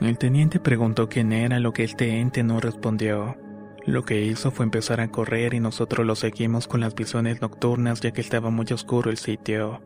El 0.03 0.17
teniente 0.17 0.59
preguntó 0.59 1.07
quién 1.07 1.31
era, 1.31 1.61
lo 1.61 1.71
que 1.71 1.85
este 1.85 2.19
ente 2.19 2.43
no 2.43 2.59
respondió. 2.59 3.37
Lo 3.85 4.03
que 4.03 4.21
hizo 4.21 4.51
fue 4.51 4.65
empezar 4.65 4.99
a 4.99 5.07
correr 5.07 5.53
y 5.53 5.61
nosotros 5.61 6.05
lo 6.05 6.15
seguimos 6.15 6.67
con 6.67 6.81
las 6.81 6.93
visiones 6.93 7.41
nocturnas 7.41 8.01
ya 8.01 8.11
que 8.11 8.19
estaba 8.19 8.49
muy 8.49 8.65
oscuro 8.73 9.09
el 9.09 9.15
sitio. 9.15 9.81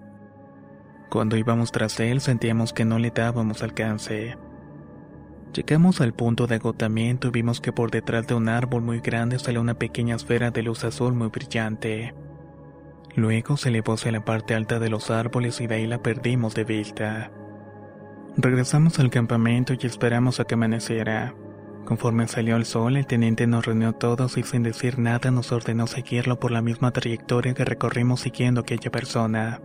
Cuando 1.12 1.38
íbamos 1.38 1.72
tras 1.72 2.00
él 2.00 2.20
sentíamos 2.20 2.74
que 2.74 2.84
no 2.84 2.98
le 2.98 3.12
dábamos 3.12 3.62
alcance. 3.62 4.36
Llegamos 5.54 6.02
al 6.02 6.16
punto 6.16 6.48
de 6.48 6.56
agotamiento 6.56 7.28
y 7.28 7.32
vimos 7.32 7.62
que 7.62 7.72
por 7.72 7.92
detrás 7.92 8.26
de 8.26 8.34
un 8.34 8.50
árbol 8.50 8.82
muy 8.82 9.02
grande 9.02 9.38
salió 9.38 9.62
una 9.62 9.76
pequeña 9.76 10.16
esfera 10.16 10.50
de 10.50 10.64
luz 10.64 10.84
azul 10.84 11.14
muy 11.14 11.28
brillante. 11.28 12.16
Luego 13.16 13.56
se 13.56 13.70
elevó 13.70 13.94
hacia 13.94 14.12
la 14.12 14.26
parte 14.26 14.56
alta 14.56 14.80
de 14.80 14.90
los 14.90 15.12
árboles 15.12 15.62
y 15.62 15.68
de 15.68 15.76
ahí 15.76 15.86
la 15.86 16.02
perdimos 16.02 16.56
de 16.56 16.64
vista. 16.64 17.32
Regresamos 18.40 19.00
al 19.00 19.10
campamento 19.10 19.74
y 19.74 19.84
esperamos 19.88 20.40
a 20.40 20.46
que 20.46 20.54
amaneciera. 20.54 21.34
Conforme 21.86 22.28
salió 22.28 22.56
el 22.56 22.66
sol, 22.66 22.96
el 22.96 23.08
teniente 23.08 23.48
nos 23.48 23.66
reunió 23.66 23.94
todos 23.94 24.38
y 24.38 24.44
sin 24.44 24.62
decir 24.62 25.00
nada 25.00 25.32
nos 25.32 25.52
ordenó 25.52 25.88
seguirlo 25.88 26.40
por 26.40 26.52
la 26.52 26.62
misma 26.62 26.92
trayectoria 26.92 27.56
que 27.56 27.66
recorrimos 27.66 28.20
siguiendo 28.20 28.62
aquella 28.62 28.92
persona. 28.92 29.60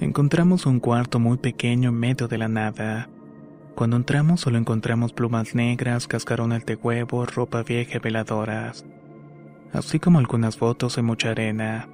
Encontramos 0.00 0.66
un 0.66 0.80
cuarto 0.80 1.20
muy 1.20 1.36
pequeño 1.38 1.90
en 1.90 1.94
medio 1.94 2.26
de 2.26 2.36
la 2.36 2.48
nada. 2.48 3.08
Cuando 3.76 3.96
entramos 3.96 4.40
solo 4.40 4.58
encontramos 4.58 5.12
plumas 5.12 5.54
negras, 5.54 6.08
cascarones 6.08 6.66
de 6.66 6.74
huevo, 6.74 7.26
ropa 7.26 7.62
vieja 7.62 7.98
y 7.98 8.00
veladoras, 8.00 8.84
así 9.72 10.00
como 10.00 10.18
algunas 10.18 10.56
fotos 10.56 10.98
y 10.98 11.02
mucha 11.02 11.30
arena. 11.30 11.88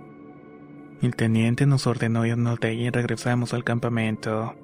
El 1.02 1.14
teniente 1.14 1.66
nos 1.66 1.86
ordenó 1.86 2.24
irnos 2.24 2.58
de 2.58 2.68
ahí 2.68 2.86
y 2.86 2.90
regresamos 2.90 3.52
al 3.52 3.64
campamento. 3.64 4.54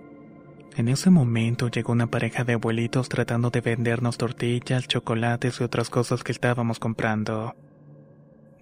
En 0.76 0.88
ese 0.88 1.10
momento 1.10 1.68
llegó 1.68 1.92
una 1.92 2.06
pareja 2.06 2.44
de 2.44 2.52
abuelitos 2.52 3.08
tratando 3.08 3.50
de 3.50 3.60
vendernos 3.60 4.16
tortillas, 4.16 4.87
chocolates 4.87 5.60
y 5.60 5.64
otras 5.64 5.90
cosas 5.90 6.22
que 6.22 6.32
estábamos 6.32 6.78
comprando. 6.78 7.56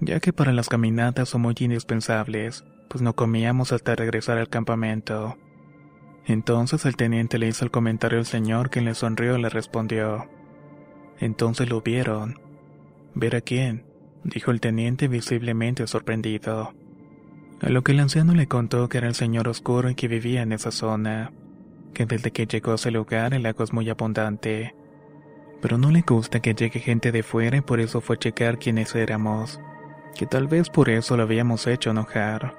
Ya 0.01 0.21
que 0.21 0.33
para 0.33 0.53
las 0.53 0.69
caminatas 0.69 1.29
son 1.29 1.43
muy 1.43 1.55
indispensables, 1.59 2.65
pues 2.89 3.03
no 3.03 3.15
comíamos 3.15 3.73
hasta 3.73 3.95
regresar 3.95 4.39
al 4.39 4.49
campamento. 4.49 5.37
Entonces 6.27 6.85
el 6.87 6.97
teniente 6.97 7.39
le 7.39 7.49
hizo 7.49 7.65
el 7.65 7.71
comentario 7.71 8.19
al 8.19 8.27
señor 8.27 8.71
quien 8.71 8.85
le 8.85 8.95
sonrió 8.95 9.37
y 9.37 9.43
le 9.43 9.49
respondió. 9.49 10.29
Entonces 11.19 11.69
lo 11.69 11.83
vieron. 11.83 12.41
¿Ver 13.15 13.37
a 13.37 13.41
quién? 13.41 13.85
dijo 14.25 14.51
el 14.51 14.61
teniente 14.61 15.09
visiblemente 15.09 15.87
sorprendido. 15.87 16.75
A 17.61 17.69
lo 17.69 17.83
que 17.83 17.93
el 17.93 18.01
anciano 18.01 18.35
le 18.35 18.49
contó 18.49 18.89
que 18.89 18.99
era 18.99 19.09
el 19.09 19.15
señor 19.15 19.49
oscuro 19.49 19.89
y 19.89 19.95
que 19.95 20.09
vivía 20.09 20.43
en 20.43 20.53
esa 20.53 20.71
zona 20.71 21.33
que 21.97 22.05
desde 22.05 22.31
que 22.31 22.47
llegó 22.47 22.73
a 22.73 22.75
ese 22.75 22.91
lugar 22.91 23.33
el 23.33 23.47
agua 23.47 23.65
es 23.65 23.73
muy 23.73 23.89
abundante. 23.89 24.75
Pero 25.63 25.79
no 25.79 25.91
le 25.91 26.03
gusta 26.03 26.41
que 26.41 26.53
llegue 26.53 26.79
gente 26.79 27.11
de 27.11 27.23
fuera 27.23 27.57
y 27.57 27.63
por 27.63 27.81
eso 27.81 28.03
fue 28.03 28.17
a 28.17 28.19
checar 28.19 28.59
quiénes 28.59 28.95
éramos, 28.95 29.59
que 30.15 30.27
tal 30.27 30.47
vez 30.47 30.69
por 30.69 30.91
eso 30.91 31.17
lo 31.17 31.23
habíamos 31.23 31.67
hecho 31.67 31.93
enojar. 31.93 32.55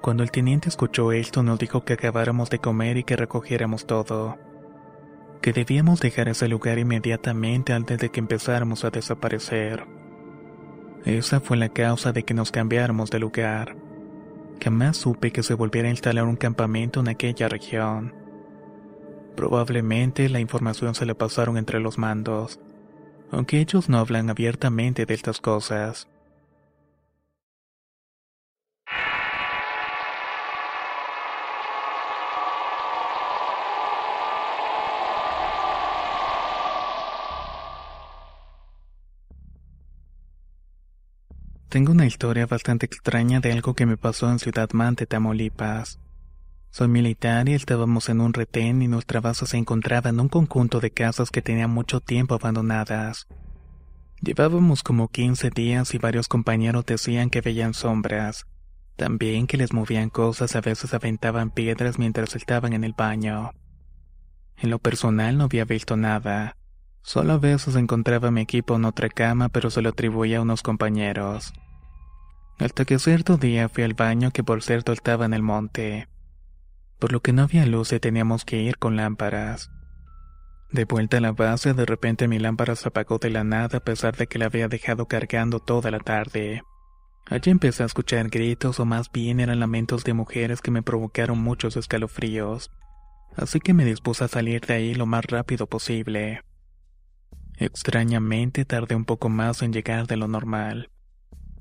Cuando 0.00 0.22
el 0.22 0.30
teniente 0.30 0.68
escuchó 0.68 1.10
esto 1.10 1.42
nos 1.42 1.58
dijo 1.58 1.84
que 1.84 1.94
acabáramos 1.94 2.48
de 2.48 2.60
comer 2.60 2.96
y 2.96 3.02
que 3.02 3.16
recogiéramos 3.16 3.86
todo, 3.86 4.38
que 5.42 5.52
debíamos 5.52 5.98
dejar 5.98 6.28
ese 6.28 6.46
lugar 6.46 6.78
inmediatamente 6.78 7.72
antes 7.72 7.98
de 7.98 8.10
que 8.10 8.20
empezáramos 8.20 8.84
a 8.84 8.90
desaparecer. 8.90 9.84
Esa 11.04 11.40
fue 11.40 11.56
la 11.56 11.70
causa 11.70 12.12
de 12.12 12.22
que 12.22 12.34
nos 12.34 12.52
cambiáramos 12.52 13.10
de 13.10 13.18
lugar. 13.18 13.74
Jamás 14.62 14.96
supe 14.96 15.32
que 15.32 15.42
se 15.42 15.54
volviera 15.54 15.88
a 15.88 15.90
instalar 15.90 16.24
un 16.24 16.36
campamento 16.36 17.00
en 17.00 17.08
aquella 17.08 17.48
región. 17.48 18.23
Probablemente 19.36 20.28
la 20.28 20.40
información 20.40 20.94
se 20.94 21.06
le 21.06 21.14
pasaron 21.14 21.56
entre 21.56 21.80
los 21.80 21.98
mandos, 21.98 22.60
aunque 23.30 23.60
ellos 23.60 23.88
no 23.88 23.98
hablan 23.98 24.30
abiertamente 24.30 25.06
de 25.06 25.14
estas 25.14 25.40
cosas. 25.40 26.08
Tengo 41.74 41.90
una 41.90 42.06
historia 42.06 42.46
bastante 42.46 42.86
extraña 42.86 43.40
de 43.40 43.50
algo 43.50 43.74
que 43.74 43.84
me 43.84 43.96
pasó 43.96 44.30
en 44.30 44.38
Ciudad 44.38 44.70
Mante, 44.72 45.06
Tamaulipas. 45.06 45.98
Soy 46.74 46.88
militar 46.88 47.48
y 47.48 47.54
estábamos 47.54 48.08
en 48.08 48.20
un 48.20 48.32
retén 48.32 48.82
y 48.82 48.88
nuestra 48.88 49.20
base 49.20 49.46
se 49.46 49.56
encontraba 49.56 50.10
en 50.10 50.18
un 50.18 50.26
conjunto 50.26 50.80
de 50.80 50.90
casas 50.90 51.30
que 51.30 51.40
tenían 51.40 51.70
mucho 51.70 52.00
tiempo 52.00 52.34
abandonadas. 52.34 53.28
Llevábamos 54.20 54.82
como 54.82 55.06
15 55.06 55.50
días 55.50 55.94
y 55.94 55.98
varios 55.98 56.26
compañeros 56.26 56.84
decían 56.84 57.30
que 57.30 57.42
veían 57.42 57.74
sombras. 57.74 58.48
También 58.96 59.46
que 59.46 59.56
les 59.56 59.72
movían 59.72 60.10
cosas, 60.10 60.56
a 60.56 60.60
veces 60.60 60.92
aventaban 60.94 61.52
piedras 61.52 62.00
mientras 62.00 62.34
estaban 62.34 62.72
en 62.72 62.82
el 62.82 62.92
baño. 62.92 63.52
En 64.56 64.70
lo 64.70 64.80
personal 64.80 65.38
no 65.38 65.44
había 65.44 65.64
visto 65.64 65.96
nada. 65.96 66.56
Solo 67.02 67.34
a 67.34 67.38
veces 67.38 67.76
encontraba 67.76 68.32
mi 68.32 68.40
equipo 68.40 68.74
en 68.74 68.84
otra 68.84 69.08
cama, 69.10 69.48
pero 69.48 69.70
se 69.70 69.80
lo 69.80 69.90
atribuía 69.90 70.38
a 70.38 70.42
unos 70.42 70.62
compañeros. 70.64 71.52
Hasta 72.58 72.84
que 72.84 72.98
cierto 72.98 73.36
día 73.36 73.68
fui 73.68 73.84
al 73.84 73.94
baño 73.94 74.32
que 74.32 74.42
por 74.42 74.60
cierto 74.60 74.90
estaba 74.90 75.24
en 75.24 75.34
el 75.34 75.42
monte. 75.42 76.08
Por 76.98 77.12
lo 77.12 77.20
que 77.20 77.32
no 77.32 77.42
había 77.42 77.66
luz 77.66 77.92
y 77.92 78.00
teníamos 78.00 78.44
que 78.44 78.60
ir 78.60 78.78
con 78.78 78.96
lámparas. 78.96 79.70
De 80.70 80.84
vuelta 80.86 81.18
a 81.18 81.20
la 81.20 81.32
base, 81.32 81.72
de 81.72 81.86
repente 81.86 82.26
mi 82.26 82.38
lámpara 82.38 82.74
se 82.74 82.88
apagó 82.88 83.18
de 83.18 83.30
la 83.30 83.44
nada 83.44 83.78
a 83.78 83.84
pesar 83.84 84.16
de 84.16 84.26
que 84.26 84.38
la 84.38 84.46
había 84.46 84.68
dejado 84.68 85.06
cargando 85.06 85.60
toda 85.60 85.90
la 85.90 86.00
tarde. 86.00 86.62
Allí 87.26 87.50
empecé 87.50 87.82
a 87.82 87.86
escuchar 87.86 88.28
gritos 88.28 88.80
o 88.80 88.84
más 88.84 89.10
bien 89.10 89.40
eran 89.40 89.60
lamentos 89.60 90.04
de 90.04 90.14
mujeres 90.14 90.60
que 90.60 90.70
me 90.70 90.82
provocaron 90.82 91.38
muchos 91.38 91.76
escalofríos. 91.76 92.70
Así 93.36 93.60
que 93.60 93.72
me 93.72 93.84
dispuse 93.84 94.24
a 94.24 94.28
salir 94.28 94.60
de 94.62 94.74
ahí 94.74 94.94
lo 94.94 95.06
más 95.06 95.24
rápido 95.26 95.66
posible. 95.66 96.42
Extrañamente 97.56 98.64
tardé 98.64 98.94
un 98.94 99.04
poco 99.04 99.28
más 99.28 99.62
en 99.62 99.72
llegar 99.72 100.06
de 100.06 100.16
lo 100.16 100.28
normal. 100.28 100.90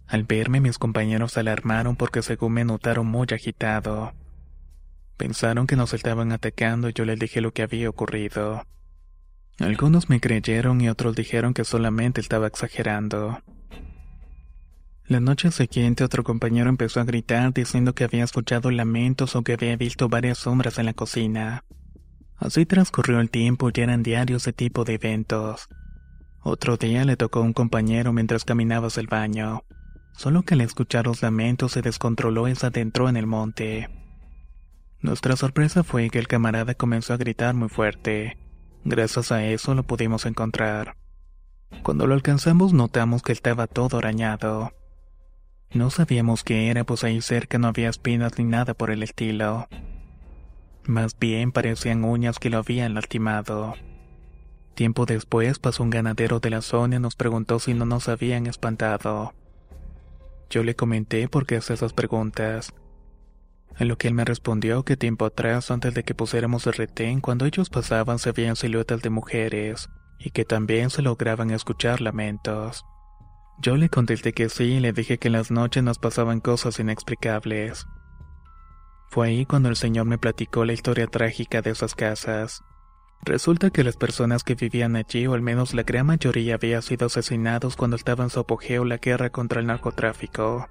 Al 0.07 0.23
verme 0.23 0.59
mis 0.59 0.77
compañeros 0.77 1.33
se 1.33 1.39
alarmaron 1.39 1.95
porque 1.95 2.21
según 2.21 2.53
me 2.53 2.65
notaron 2.65 3.07
muy 3.07 3.27
agitado. 3.31 4.13
Pensaron 5.17 5.67
que 5.67 5.75
nos 5.75 5.93
estaban 5.93 6.31
atacando 6.31 6.89
y 6.89 6.93
yo 6.93 7.05
les 7.05 7.19
dije 7.19 7.41
lo 7.41 7.53
que 7.53 7.61
había 7.61 7.89
ocurrido. 7.89 8.65
Algunos 9.59 10.09
me 10.09 10.19
creyeron 10.19 10.81
y 10.81 10.89
otros 10.89 11.15
dijeron 11.15 11.53
que 11.53 11.63
solamente 11.63 12.21
estaba 12.21 12.47
exagerando. 12.47 13.39
La 15.05 15.19
noche 15.19 15.51
siguiente 15.51 16.03
otro 16.03 16.23
compañero 16.23 16.69
empezó 16.69 16.99
a 16.99 17.03
gritar 17.03 17.53
diciendo 17.53 17.93
que 17.93 18.05
había 18.05 18.23
escuchado 18.23 18.71
lamentos 18.71 19.35
o 19.35 19.43
que 19.43 19.53
había 19.53 19.75
visto 19.75 20.09
varias 20.09 20.39
sombras 20.39 20.79
en 20.79 20.85
la 20.87 20.93
cocina. 20.93 21.63
Así 22.37 22.65
transcurrió 22.65 23.19
el 23.19 23.29
tiempo 23.29 23.69
y 23.69 23.81
eran 23.81 24.01
diarios 24.01 24.45
de 24.45 24.53
tipo 24.53 24.85
de 24.85 24.95
eventos. 24.95 25.67
Otro 26.41 26.77
día 26.77 27.05
le 27.05 27.15
tocó 27.15 27.39
a 27.39 27.43
un 27.43 27.53
compañero 27.53 28.11
mientras 28.11 28.43
caminaba 28.43 28.87
hacia 28.87 29.01
el 29.01 29.07
baño. 29.07 29.63
Solo 30.13 30.43
que 30.43 30.55
al 30.55 30.61
escuchar 30.61 31.05
los 31.05 31.21
lamentos 31.21 31.73
se 31.73 31.81
descontroló 31.81 32.47
y 32.47 32.55
se 32.55 32.67
adentró 32.67 33.07
en 33.07 33.17
el 33.17 33.27
monte. 33.27 33.89
Nuestra 35.03 35.35
sorpresa 35.35 35.83
fue 35.83 36.09
que 36.09 36.17
el 36.17 36.29
camarada 36.29 36.75
comenzó 36.75 37.13
a 37.13 37.17
gritar 37.17 37.53
muy 37.55 37.67
fuerte. 37.67 38.37
Gracias 38.85 39.33
a 39.33 39.43
eso 39.45 39.75
lo 39.75 39.83
pudimos 39.83 40.25
encontrar. 40.25 40.95
Cuando 41.83 42.07
lo 42.07 42.13
alcanzamos 42.13 42.71
notamos 42.71 43.21
que 43.21 43.33
estaba 43.33 43.67
todo 43.67 43.97
arañado. 43.97 44.71
No 45.73 45.89
sabíamos 45.89 46.45
qué 46.45 46.69
era, 46.69 46.85
pues 46.85 47.03
ahí 47.03 47.21
cerca 47.21 47.57
no 47.57 47.67
había 47.67 47.89
espinas 47.89 48.39
ni 48.39 48.45
nada 48.45 48.75
por 48.75 48.91
el 48.91 49.03
estilo. 49.03 49.67
Más 50.85 51.19
bien 51.19 51.51
parecían 51.51 52.05
uñas 52.05 52.39
que 52.39 52.49
lo 52.49 52.59
habían 52.59 52.93
lastimado. 52.93 53.73
Tiempo 54.73 55.05
después 55.05 55.59
pasó 55.59 55.83
un 55.83 55.89
ganadero 55.89 56.39
de 56.39 56.49
la 56.49 56.61
zona 56.61 56.95
y 56.95 56.99
nos 56.99 57.17
preguntó 57.17 57.59
si 57.59 57.73
no 57.73 57.85
nos 57.85 58.07
habían 58.07 58.47
espantado. 58.47 59.33
Yo 60.49 60.63
le 60.63 60.77
comenté 60.77 61.27
por 61.27 61.45
qué 61.45 61.57
hace 61.57 61.73
esas 61.73 61.91
preguntas. 61.91 62.73
A 63.75 63.85
lo 63.85 63.97
que 63.97 64.07
él 64.07 64.13
me 64.13 64.25
respondió 64.25 64.83
que 64.83 64.97
tiempo 64.97 65.25
atrás, 65.25 65.71
antes 65.71 65.93
de 65.93 66.03
que 66.03 66.13
pusiéramos 66.13 66.67
el 66.67 66.73
retén, 66.73 67.21
cuando 67.21 67.45
ellos 67.45 67.69
pasaban 67.69 68.19
se 68.19 68.31
veían 68.31 68.55
siluetas 68.55 69.01
de 69.01 69.09
mujeres, 69.09 69.89
y 70.19 70.29
que 70.29 70.45
también 70.45 70.89
se 70.89 71.01
lograban 71.01 71.49
escuchar 71.49 71.99
lamentos. 71.99 72.85
Yo 73.59 73.75
le 73.77 73.89
contesté 73.89 74.33
que 74.33 74.49
sí 74.49 74.63
y 74.75 74.79
le 74.79 74.93
dije 74.93 75.17
que 75.17 75.27
en 75.27 75.33
las 75.33 75.49
noches 75.49 75.83
nos 75.83 75.97
pasaban 75.97 76.39
cosas 76.39 76.79
inexplicables. 76.79 77.87
Fue 79.09 79.27
ahí 79.27 79.45
cuando 79.45 79.69
el 79.69 79.75
señor 79.75 80.05
me 80.05 80.17
platicó 80.17 80.65
la 80.65 80.73
historia 80.73 81.07
trágica 81.07 81.61
de 81.61 81.71
esas 81.71 81.95
casas. 81.95 82.63
Resulta 83.25 83.69
que 83.69 83.83
las 83.83 83.95
personas 83.95 84.43
que 84.43 84.55
vivían 84.55 84.95
allí, 84.95 85.27
o 85.27 85.33
al 85.33 85.41
menos 85.41 85.73
la 85.73 85.83
gran 85.83 86.07
mayoría, 86.07 86.55
habían 86.55 86.81
sido 86.81 87.07
asesinados 87.07 87.75
cuando 87.75 87.95
estaba 87.95 88.23
en 88.23 88.29
su 88.29 88.39
apogeo 88.39 88.85
la 88.85 88.97
guerra 88.97 89.29
contra 89.29 89.61
el 89.61 89.67
narcotráfico. 89.67 90.67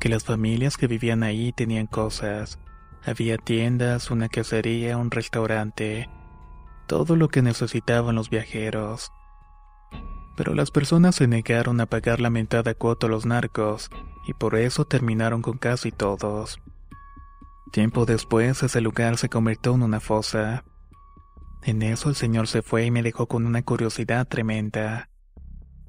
Que 0.00 0.08
las 0.08 0.24
familias 0.24 0.76
que 0.76 0.86
vivían 0.86 1.22
ahí 1.22 1.52
tenían 1.52 1.86
cosas. 1.86 2.58
Había 3.04 3.36
tiendas, 3.36 4.10
una 4.10 4.28
cacería, 4.28 4.96
un 4.96 5.10
restaurante. 5.10 6.08
Todo 6.86 7.16
lo 7.16 7.28
que 7.28 7.42
necesitaban 7.42 8.14
los 8.14 8.30
viajeros. 8.30 9.12
Pero 10.36 10.54
las 10.54 10.70
personas 10.70 11.14
se 11.16 11.26
negaron 11.26 11.80
a 11.80 11.86
pagar 11.86 12.20
la 12.20 12.30
mentada 12.30 12.74
cuota 12.74 13.06
a 13.06 13.10
los 13.10 13.24
narcos, 13.24 13.90
y 14.26 14.32
por 14.34 14.56
eso 14.56 14.84
terminaron 14.84 15.42
con 15.42 15.58
casi 15.58 15.92
todos. 15.92 16.60
Tiempo 17.72 18.06
después, 18.06 18.62
ese 18.62 18.80
lugar 18.80 19.18
se 19.18 19.28
convirtió 19.28 19.74
en 19.74 19.82
una 19.82 20.00
fosa. 20.00 20.64
En 21.62 21.82
eso 21.82 22.08
el 22.08 22.14
señor 22.14 22.46
se 22.46 22.62
fue 22.62 22.86
y 22.86 22.90
me 22.90 23.02
dejó 23.02 23.26
con 23.26 23.46
una 23.46 23.62
curiosidad 23.62 24.28
tremenda. 24.28 25.10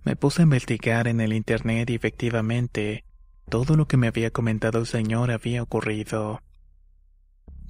Me 0.03 0.15
puse 0.15 0.41
a 0.41 0.43
investigar 0.43 1.07
en 1.07 1.21
el 1.21 1.31
internet 1.33 1.89
y 1.89 1.95
efectivamente, 1.95 3.04
todo 3.49 3.75
lo 3.75 3.87
que 3.87 3.97
me 3.97 4.07
había 4.07 4.31
comentado 4.31 4.79
el 4.79 4.87
señor 4.87 5.31
había 5.31 5.63
ocurrido. 5.63 6.41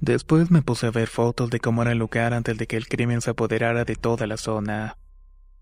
Después 0.00 0.50
me 0.50 0.62
puse 0.62 0.86
a 0.86 0.90
ver 0.90 1.08
fotos 1.08 1.50
de 1.50 1.60
cómo 1.60 1.82
era 1.82 1.92
el 1.92 1.98
lugar 1.98 2.34
antes 2.34 2.58
de 2.58 2.66
que 2.66 2.76
el 2.76 2.86
crimen 2.86 3.20
se 3.20 3.30
apoderara 3.30 3.84
de 3.84 3.96
toda 3.96 4.26
la 4.26 4.36
zona. 4.36 4.98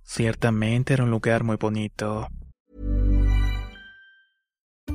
Ciertamente 0.03 0.95
era 0.95 1.05
un 1.05 1.11
lugar 1.11 1.45
muy 1.45 1.57
bonito. 1.57 2.29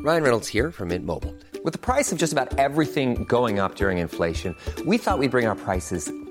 Ryan 0.02 0.24
Reynolds 0.24 0.48
here 0.48 0.72
from 0.72 0.90
Mint 0.90 1.06
Mobile. 1.06 1.36
With 1.64 1.74
the 1.74 1.80
price 1.80 2.14
of 2.14 2.18
just 2.18 2.32
about 2.32 2.58
everything 2.58 3.26
going 3.26 3.60
up 3.60 3.76
during 3.76 3.98
inflation, 3.98 4.56
we 4.86 4.98
thought 4.98 5.20
we'd 5.20 5.32
bring 5.32 5.46
our 5.46 5.58
prices 5.58 6.10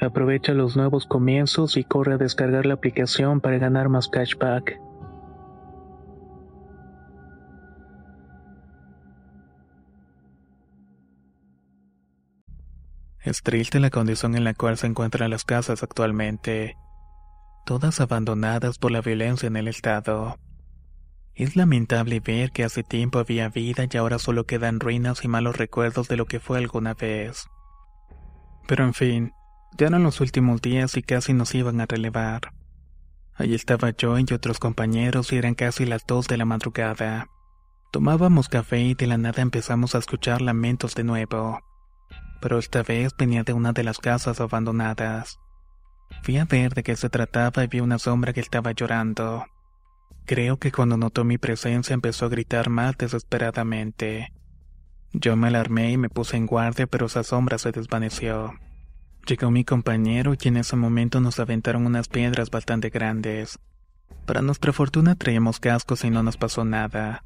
Aprovecha 0.00 0.52
los 0.52 0.76
nuevos 0.76 1.06
comienzos 1.06 1.76
y 1.76 1.84
corre 1.84 2.14
a 2.14 2.18
descargar 2.18 2.66
la 2.66 2.74
aplicación 2.74 3.40
para 3.40 3.58
ganar 3.58 3.88
más 3.88 4.08
cashback. 4.08 4.78
Es 13.28 13.42
triste 13.42 13.80
la 13.80 13.90
condición 13.90 14.36
en 14.36 14.44
la 14.44 14.54
cual 14.54 14.78
se 14.78 14.86
encuentran 14.86 15.30
las 15.30 15.44
casas 15.44 15.82
actualmente, 15.82 16.76
todas 17.66 18.00
abandonadas 18.00 18.78
por 18.78 18.92
la 18.92 19.02
violencia 19.02 19.48
en 19.48 19.56
el 19.56 19.68
Estado. 19.68 20.38
Es 21.34 21.54
lamentable 21.54 22.20
ver 22.20 22.52
que 22.52 22.64
hace 22.64 22.82
tiempo 22.82 23.18
había 23.18 23.48
vida 23.48 23.84
y 23.90 23.96
ahora 23.96 24.18
solo 24.18 24.44
quedan 24.44 24.80
ruinas 24.80 25.24
y 25.24 25.28
malos 25.28 25.58
recuerdos 25.58 26.08
de 26.08 26.16
lo 26.16 26.26
que 26.26 26.40
fue 26.40 26.58
alguna 26.58 26.94
vez. 26.94 27.48
Pero 28.66 28.84
en 28.84 28.94
fin, 28.94 29.32
ya 29.76 29.88
eran 29.88 30.02
los 30.02 30.20
últimos 30.20 30.62
días 30.62 30.96
y 30.96 31.02
casi 31.02 31.32
nos 31.32 31.54
iban 31.54 31.80
a 31.80 31.86
relevar. 31.86 32.52
Allí 33.34 33.54
estaba 33.54 33.90
yo 33.90 34.18
y 34.18 34.26
otros 34.32 34.58
compañeros 34.58 35.32
y 35.32 35.36
eran 35.36 35.54
casi 35.54 35.86
las 35.86 36.04
dos 36.06 36.26
de 36.26 36.36
la 36.36 36.44
madrugada. 36.44 37.28
Tomábamos 37.92 38.48
café 38.48 38.80
y 38.80 38.94
de 38.94 39.06
la 39.06 39.16
nada 39.16 39.42
empezamos 39.42 39.94
a 39.94 39.98
escuchar 39.98 40.42
lamentos 40.42 40.94
de 40.94 41.04
nuevo. 41.04 41.60
Pero 42.40 42.58
esta 42.58 42.82
vez 42.82 43.14
venía 43.16 43.44
de 43.44 43.52
una 43.52 43.72
de 43.72 43.84
las 43.84 43.98
casas 43.98 44.40
abandonadas. 44.40 45.38
Fui 46.22 46.38
a 46.38 46.44
ver 46.44 46.74
de 46.74 46.82
qué 46.82 46.96
se 46.96 47.10
trataba 47.10 47.62
y 47.62 47.68
vi 47.68 47.80
una 47.80 47.98
sombra 47.98 48.32
que 48.32 48.40
estaba 48.40 48.72
llorando. 48.72 49.46
Creo 50.26 50.58
que 50.58 50.72
cuando 50.72 50.96
notó 50.96 51.24
mi 51.24 51.38
presencia 51.38 51.94
empezó 51.94 52.26
a 52.26 52.28
gritar 52.28 52.68
más 52.68 52.98
desesperadamente. 52.98 54.32
Yo 55.12 55.36
me 55.36 55.48
alarmé 55.48 55.92
y 55.92 55.96
me 55.96 56.10
puse 56.10 56.36
en 56.36 56.46
guardia, 56.46 56.86
pero 56.86 57.06
esa 57.06 57.22
sombra 57.22 57.56
se 57.56 57.72
desvaneció. 57.72 58.52
Llegó 59.26 59.50
mi 59.50 59.64
compañero 59.64 60.34
y 60.40 60.48
en 60.48 60.56
ese 60.56 60.76
momento 60.76 61.20
nos 61.20 61.38
aventaron 61.38 61.86
unas 61.86 62.08
piedras 62.08 62.50
bastante 62.50 62.90
grandes. 62.90 63.58
Para 64.26 64.42
nuestra 64.42 64.72
fortuna 64.72 65.14
traíamos 65.14 65.60
cascos 65.60 66.04
y 66.04 66.10
no 66.10 66.22
nos 66.22 66.36
pasó 66.36 66.64
nada. 66.64 67.24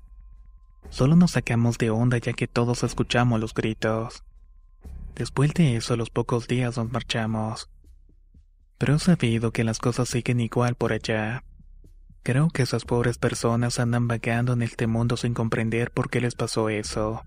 Solo 0.90 1.16
nos 1.16 1.32
sacamos 1.32 1.78
de 1.78 1.90
onda 1.90 2.18
ya 2.18 2.32
que 2.32 2.46
todos 2.46 2.82
escuchamos 2.82 3.40
los 3.40 3.54
gritos. 3.54 4.24
Después 5.14 5.52
de 5.54 5.76
eso, 5.76 5.96
los 5.96 6.10
pocos 6.10 6.48
días 6.48 6.76
nos 6.76 6.90
marchamos. 6.90 7.70
Pero 8.78 8.96
he 8.96 8.98
sabido 8.98 9.52
que 9.52 9.64
las 9.64 9.78
cosas 9.78 10.08
siguen 10.08 10.40
igual 10.40 10.74
por 10.74 10.92
allá. 10.92 11.44
Creo 12.22 12.48
que 12.50 12.62
esas 12.62 12.84
pobres 12.84 13.18
personas 13.18 13.80
andan 13.80 14.06
vagando 14.06 14.52
en 14.52 14.62
este 14.62 14.86
mundo 14.86 15.16
sin 15.16 15.34
comprender 15.34 15.90
por 15.90 16.08
qué 16.08 16.20
les 16.20 16.34
pasó 16.34 16.68
eso. 16.68 17.22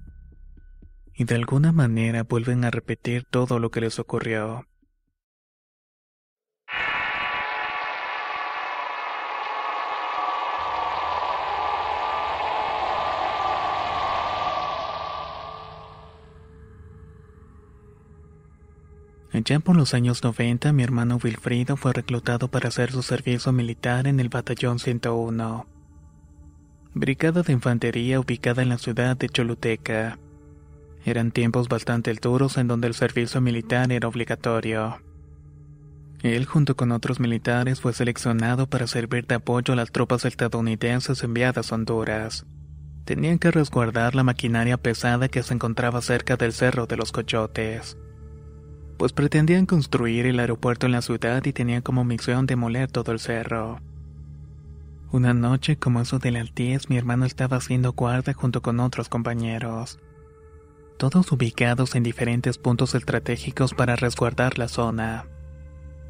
Y 1.15 1.23
de 1.23 1.35
alguna 1.35 1.71
manera 1.71 2.23
vuelven 2.23 2.65
a 2.65 2.71
repetir 2.71 3.25
todo 3.25 3.59
lo 3.59 3.71
que 3.71 3.81
les 3.81 3.99
ocurrió. 3.99 4.67
Ya 19.43 19.59
por 19.59 19.75
los 19.75 19.93
años 19.93 20.23
90, 20.23 20.71
mi 20.71 20.81
hermano 20.81 21.19
Wilfrido 21.21 21.75
fue 21.75 21.91
reclutado 21.91 22.47
para 22.47 22.69
hacer 22.69 22.91
su 22.91 23.03
servicio 23.03 23.51
militar 23.51 24.07
en 24.07 24.19
el 24.19 24.29
Batallón 24.29 24.79
101, 24.79 25.67
brigada 26.93 27.43
de 27.43 27.53
infantería 27.53 28.19
ubicada 28.19 28.63
en 28.63 28.69
la 28.69 28.77
ciudad 28.77 29.17
de 29.17 29.27
Choluteca. 29.27 30.17
Eran 31.05 31.31
tiempos 31.31 31.69
bastante 31.69 32.13
duros 32.13 32.57
en 32.57 32.67
donde 32.67 32.87
el 32.87 32.93
servicio 32.93 33.39
militar 33.39 33.91
era 33.91 34.09
obligatorio. 34.09 34.97
Él, 36.23 36.45
junto 36.45 36.75
con 36.75 36.91
otros 36.91 37.21
militares, 37.21 37.79
fue 37.79 37.93
seleccionado 37.93 38.67
para 38.67 38.87
servir 38.87 39.25
de 39.27 39.35
apoyo 39.35 39.73
a 39.73 39.77
las 39.77 39.91
tropas 39.91 40.25
estadounidenses 40.25 41.23
enviadas 41.23 41.71
a 41.71 41.75
Honduras. 41.75 42.45
Tenían 43.05 43.39
que 43.39 43.51
resguardar 43.51 44.15
la 44.15 44.23
maquinaria 44.23 44.75
pesada 44.75 45.29
que 45.29 45.43
se 45.43 45.53
encontraba 45.53 46.01
cerca 46.01 46.35
del 46.35 46.51
Cerro 46.51 46.87
de 46.87 46.97
los 46.97 47.13
Coyotes 47.13 47.95
pues 48.97 49.13
pretendían 49.13 49.65
construir 49.65 50.25
el 50.25 50.39
aeropuerto 50.39 50.85
en 50.85 50.93
la 50.93 51.01
ciudad 51.01 51.43
y 51.45 51.53
tenían 51.53 51.81
como 51.81 52.03
misión 52.03 52.45
demoler 52.45 52.91
todo 52.91 53.11
el 53.11 53.19
cerro. 53.19 53.79
Una 55.11 55.33
noche, 55.33 55.77
como 55.77 56.01
eso 56.01 56.19
de 56.19 56.31
las 56.31 56.53
10, 56.53 56.89
mi 56.89 56.97
hermano 56.97 57.25
estaba 57.25 57.57
haciendo 57.57 57.93
guardia 57.93 58.33
junto 58.33 58.61
con 58.61 58.79
otros 58.79 59.09
compañeros, 59.09 59.99
todos 60.97 61.31
ubicados 61.31 61.95
en 61.95 62.03
diferentes 62.03 62.57
puntos 62.57 62.95
estratégicos 62.95 63.73
para 63.73 63.95
resguardar 63.95 64.57
la 64.57 64.67
zona. 64.67 65.25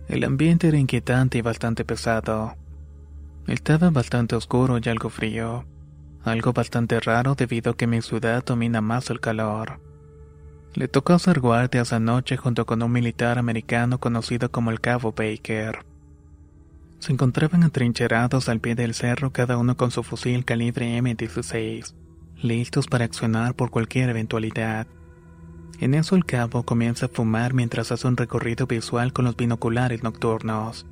El 0.08 0.24
ambiente 0.24 0.68
era 0.68 0.78
inquietante 0.78 1.40
y 1.40 1.42
bastante 1.42 1.84
pesado. 1.84 2.56
Estaba 3.48 3.90
bastante 3.90 4.36
oscuro 4.36 4.80
y 4.82 4.90
algo 4.90 5.10
frío, 5.10 5.66
algo 6.24 6.54
bastante 6.54 7.00
raro 7.00 7.36
debido 7.36 7.72
a 7.72 7.78
que 7.78 7.88
mi 7.88 8.02
ciudad 8.02 8.44
domina 8.44 8.82
más 8.82 9.10
el 9.10 9.20
calor. 9.20 9.80
Le 10.74 10.88
tocó 10.88 11.14
hacer 11.14 11.40
guardia 11.40 11.82
esa 11.82 12.00
noche 12.00 12.38
junto 12.38 12.66
con 12.66 12.84
un 12.84 12.92
militar 12.92 13.40
americano 13.40 14.00
conocido 14.00 14.52
como 14.52 14.72
el 14.72 14.82
Cabo 14.82 15.14
Baker. 15.14 15.86
Se 17.00 17.14
encontraban 17.14 17.64
atrincherados 17.64 18.50
al 18.50 18.60
pie 18.60 18.76
del 18.76 18.94
cerro 18.94 19.32
cada 19.32 19.58
uno 19.58 19.78
con 19.78 19.92
su 19.92 20.04
fusil 20.04 20.44
calibre 20.44 20.98
M16, 21.00 21.94
listos 22.42 22.88
para 22.88 23.06
accionar 23.06 23.56
por 23.56 23.72
cualquier 23.72 24.10
eventualidad. 24.10 24.88
En 25.80 25.94
eso 25.94 26.16
el 26.16 26.26
cabo 26.26 26.64
comienza 26.64 27.08
a 27.08 27.10
fumar 27.10 27.54
mientras 27.54 27.92
hace 27.92 28.08
un 28.08 28.18
recorrido 28.18 28.68
visual 28.68 29.14
con 29.14 29.26
los 29.26 29.36
binoculares 29.36 30.04
nocturnos. 30.04 30.86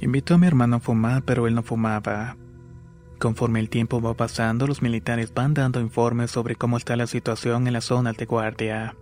Invitó 0.00 0.34
a 0.34 0.38
mi 0.38 0.46
hermano 0.46 0.76
a 0.76 0.80
fumar, 0.80 1.22
pero 1.22 1.46
él 1.46 1.54
no 1.54 1.62
fumaba. 1.62 2.36
Conforme 3.18 3.60
el 3.60 3.70
tiempo 3.70 4.00
va 4.00 4.14
pasando, 4.14 4.66
los 4.66 4.82
militares 4.82 5.32
van 5.34 5.54
dando 5.54 5.80
informes 5.80 6.30
sobre 6.30 6.54
cómo 6.54 6.76
está 6.76 6.96
la 6.96 7.06
situación 7.06 7.66
en 7.66 7.72
las 7.72 7.86
zonas 7.86 8.16
de 8.16 8.26
guardia. 8.26 8.94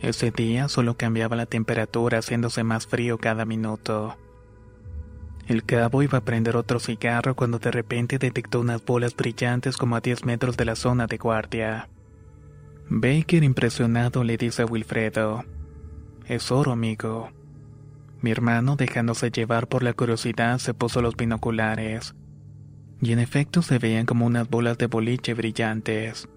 Ese 0.00 0.32
día 0.32 0.68
solo 0.68 0.96
cambiaba 0.96 1.36
la 1.36 1.46
temperatura 1.46 2.18
haciéndose 2.18 2.64
más 2.64 2.88
frío 2.88 3.18
cada 3.18 3.44
minuto. 3.44 4.16
El 5.52 5.64
cabo 5.64 6.02
iba 6.02 6.16
a 6.16 6.24
prender 6.24 6.56
otro 6.56 6.80
cigarro 6.80 7.36
cuando 7.36 7.58
de 7.58 7.70
repente 7.70 8.16
detectó 8.16 8.60
unas 8.60 8.82
bolas 8.82 9.14
brillantes 9.14 9.76
como 9.76 9.96
a 9.96 10.00
10 10.00 10.24
metros 10.24 10.56
de 10.56 10.64
la 10.64 10.74
zona 10.74 11.06
de 11.06 11.18
guardia. 11.18 11.90
Baker 12.88 13.44
impresionado 13.44 14.24
le 14.24 14.38
dice 14.38 14.62
a 14.62 14.64
Wilfredo, 14.64 15.44
Es 16.26 16.50
oro, 16.50 16.72
amigo. 16.72 17.32
Mi 18.22 18.30
hermano, 18.30 18.76
dejándose 18.76 19.30
llevar 19.30 19.68
por 19.68 19.82
la 19.82 19.92
curiosidad, 19.92 20.56
se 20.56 20.72
puso 20.72 21.02
los 21.02 21.16
binoculares 21.16 22.14
y 23.02 23.12
en 23.12 23.18
efecto 23.18 23.60
se 23.60 23.78
veían 23.78 24.06
como 24.06 24.24
unas 24.24 24.48
bolas 24.48 24.78
de 24.78 24.86
boliche 24.86 25.34
brillantes. 25.34 26.30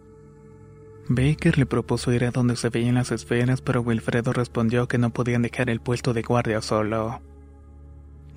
Baker 1.07 1.57
le 1.57 1.65
propuso 1.65 2.11
ir 2.11 2.25
a 2.25 2.31
donde 2.31 2.57
se 2.57 2.67
veían 2.67 2.95
las 2.95 3.13
esferas, 3.13 3.61
pero 3.61 3.81
Wilfredo 3.81 4.33
respondió 4.33 4.89
que 4.89 4.97
no 4.97 5.11
podían 5.11 5.43
dejar 5.43 5.69
el 5.69 5.79
puesto 5.79 6.13
de 6.13 6.21
guardia 6.21 6.61
solo, 6.61 7.21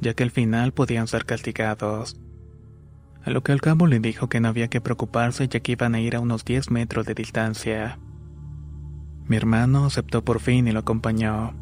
ya 0.00 0.14
que 0.14 0.22
al 0.22 0.30
final 0.30 0.72
podían 0.72 1.08
ser 1.08 1.24
castigados. 1.24 2.20
A 3.24 3.30
lo 3.30 3.42
que 3.42 3.52
el 3.52 3.60
cabo 3.60 3.86
le 3.86 4.00
dijo 4.00 4.28
que 4.28 4.40
no 4.40 4.48
había 4.48 4.68
que 4.68 4.80
preocuparse 4.80 5.48
ya 5.48 5.60
que 5.60 5.72
iban 5.72 5.94
a 5.94 6.00
ir 6.00 6.16
a 6.16 6.20
unos 6.20 6.44
10 6.44 6.70
metros 6.70 7.04
de 7.06 7.14
distancia. 7.14 7.98
Mi 9.26 9.36
hermano 9.36 9.84
aceptó 9.84 10.24
por 10.24 10.40
fin 10.40 10.68
y 10.68 10.72
lo 10.72 10.80
acompañó. 10.80 11.54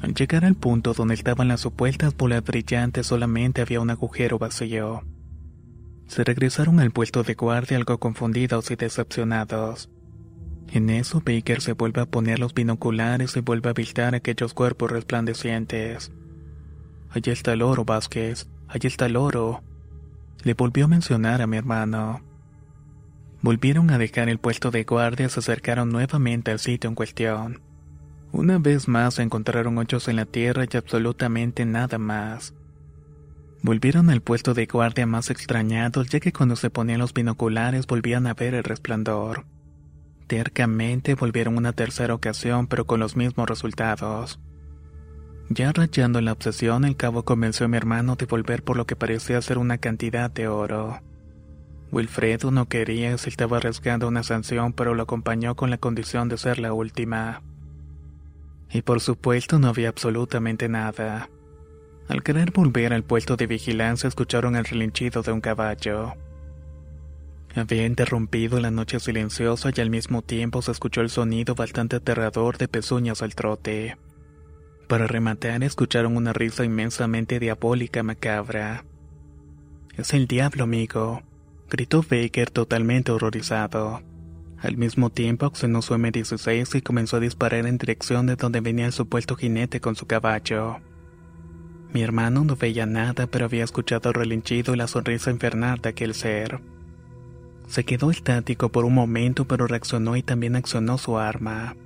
Al 0.00 0.14
llegar 0.14 0.44
al 0.44 0.54
punto 0.54 0.94
donde 0.94 1.14
estaban 1.14 1.48
las 1.48 1.60
supuestas 1.60 2.16
bolas 2.16 2.44
brillantes 2.44 3.08
solamente 3.08 3.62
había 3.62 3.80
un 3.80 3.90
agujero 3.90 4.38
vacío. 4.38 5.02
Se 6.06 6.24
regresaron 6.24 6.78
al 6.78 6.92
puesto 6.92 7.22
de 7.22 7.34
guardia 7.34 7.76
algo 7.76 7.98
confundidos 7.98 8.70
y 8.70 8.76
decepcionados. 8.76 9.90
En 10.72 10.90
eso 10.90 11.22
Baker 11.24 11.60
se 11.60 11.72
vuelve 11.72 12.02
a 12.02 12.06
poner 12.06 12.38
los 12.38 12.54
binoculares 12.54 13.36
y 13.36 13.40
vuelve 13.40 13.70
a 13.70 13.74
visitar 13.74 14.14
aquellos 14.14 14.54
cuerpos 14.54 14.90
resplandecientes. 14.90 16.12
Allí 17.10 17.30
está 17.30 17.52
el 17.52 17.62
oro, 17.62 17.84
Vázquez. 17.84 18.48
Allí 18.68 18.86
está 18.86 19.06
el 19.06 19.16
oro. 19.16 19.62
Le 20.42 20.54
volvió 20.54 20.84
a 20.84 20.88
mencionar 20.88 21.42
a 21.42 21.46
mi 21.46 21.56
hermano. 21.56 22.20
Volvieron 23.40 23.90
a 23.90 23.98
dejar 23.98 24.28
el 24.28 24.38
puesto 24.38 24.70
de 24.70 24.84
guardia 24.84 25.26
y 25.26 25.30
se 25.30 25.40
acercaron 25.40 25.90
nuevamente 25.90 26.50
al 26.50 26.58
sitio 26.58 26.88
en 26.88 26.94
cuestión. 26.94 27.60
Una 28.32 28.58
vez 28.58 28.88
más 28.88 29.18
encontraron 29.20 29.78
hoyos 29.78 30.08
en 30.08 30.16
la 30.16 30.26
tierra 30.26 30.64
y 30.70 30.76
absolutamente 30.76 31.64
nada 31.64 31.98
más. 31.98 32.54
Volvieron 33.62 34.10
al 34.10 34.20
puesto 34.20 34.54
de 34.54 34.66
guardia 34.66 35.06
más 35.06 35.30
extrañados 35.30 36.08
ya 36.08 36.20
que 36.20 36.32
cuando 36.32 36.56
se 36.56 36.70
ponían 36.70 37.00
los 37.00 37.14
binoculares 37.14 37.86
volvían 37.86 38.26
a 38.26 38.34
ver 38.34 38.54
el 38.54 38.64
resplandor. 38.64 39.46
Tercamente 40.26 41.14
volvieron 41.14 41.56
una 41.56 41.72
tercera 41.72 42.14
ocasión 42.14 42.66
pero 42.66 42.86
con 42.86 43.00
los 43.00 43.16
mismos 43.16 43.48
resultados. 43.48 44.38
Ya 45.50 45.72
rayando 45.72 46.20
la 46.20 46.32
obsesión, 46.32 46.84
el 46.84 46.96
cabo 46.96 47.24
convenció 47.24 47.66
a 47.66 47.68
mi 47.68 47.78
hermano 47.78 48.16
de 48.16 48.26
volver 48.26 48.62
por 48.62 48.76
lo 48.76 48.86
que 48.86 48.96
parecía 48.96 49.40
ser 49.40 49.56
una 49.56 49.78
cantidad 49.78 50.30
de 50.30 50.46
oro. 50.46 51.00
Wilfredo 51.90 52.50
no 52.50 52.68
quería, 52.68 53.16
se 53.16 53.30
estaba 53.30 53.56
arriesgando 53.56 54.06
una 54.08 54.22
sanción, 54.22 54.74
pero 54.74 54.94
lo 54.94 55.04
acompañó 55.04 55.54
con 55.54 55.70
la 55.70 55.78
condición 55.78 56.28
de 56.28 56.36
ser 56.36 56.58
la 56.58 56.74
última. 56.74 57.42
Y 58.70 58.82
por 58.82 59.00
supuesto 59.00 59.58
no 59.58 59.68
había 59.68 59.88
absolutamente 59.88 60.68
nada. 60.68 61.30
Al 62.08 62.22
querer 62.22 62.50
volver 62.50 62.92
al 62.92 63.04
puesto 63.04 63.36
de 63.36 63.46
vigilancia 63.46 64.08
escucharon 64.08 64.54
el 64.54 64.66
relinchido 64.66 65.22
de 65.22 65.32
un 65.32 65.40
caballo. 65.40 66.12
Había 67.54 67.86
interrumpido 67.86 68.60
la 68.60 68.70
noche 68.70 69.00
silenciosa 69.00 69.70
y 69.74 69.80
al 69.80 69.88
mismo 69.88 70.20
tiempo 70.20 70.60
se 70.60 70.72
escuchó 70.72 71.00
el 71.00 71.08
sonido 71.08 71.54
bastante 71.54 71.96
aterrador 71.96 72.58
de 72.58 72.68
pezuñas 72.68 73.22
al 73.22 73.34
trote. 73.34 73.96
Para 74.88 75.06
rematar 75.06 75.62
escucharon 75.62 76.16
una 76.16 76.32
risa 76.32 76.64
inmensamente 76.64 77.38
diabólica 77.38 78.02
macabra. 78.02 78.84
Es 79.98 80.14
el 80.14 80.26
diablo, 80.26 80.64
amigo, 80.64 81.22
gritó 81.68 82.02
Baker 82.02 82.50
totalmente 82.50 83.12
horrorizado. 83.12 84.00
Al 84.62 84.78
mismo 84.78 85.10
tiempo 85.10 85.44
accionó 85.44 85.82
su 85.82 85.94
M16 85.94 86.74
y 86.74 86.80
comenzó 86.80 87.18
a 87.18 87.20
disparar 87.20 87.66
en 87.66 87.76
dirección 87.76 88.26
de 88.26 88.36
donde 88.36 88.62
venía 88.62 88.86
el 88.86 88.92
supuesto 88.92 89.36
jinete 89.36 89.78
con 89.80 89.94
su 89.94 90.06
caballo. 90.06 90.78
Mi 91.92 92.02
hermano 92.02 92.44
no 92.44 92.56
veía 92.56 92.86
nada, 92.86 93.26
pero 93.26 93.44
había 93.44 93.64
escuchado 93.64 94.08
el 94.08 94.14
relinchido 94.14 94.72
y 94.72 94.78
la 94.78 94.88
sonrisa 94.88 95.30
infernal 95.30 95.80
de 95.82 95.90
aquel 95.90 96.14
ser. 96.14 96.60
Se 97.66 97.84
quedó 97.84 98.10
estático 98.10 98.70
por 98.70 98.86
un 98.86 98.94
momento, 98.94 99.46
pero 99.46 99.66
reaccionó 99.66 100.16
y 100.16 100.22
también 100.22 100.56
accionó 100.56 100.96
su 100.96 101.18
arma. 101.18 101.76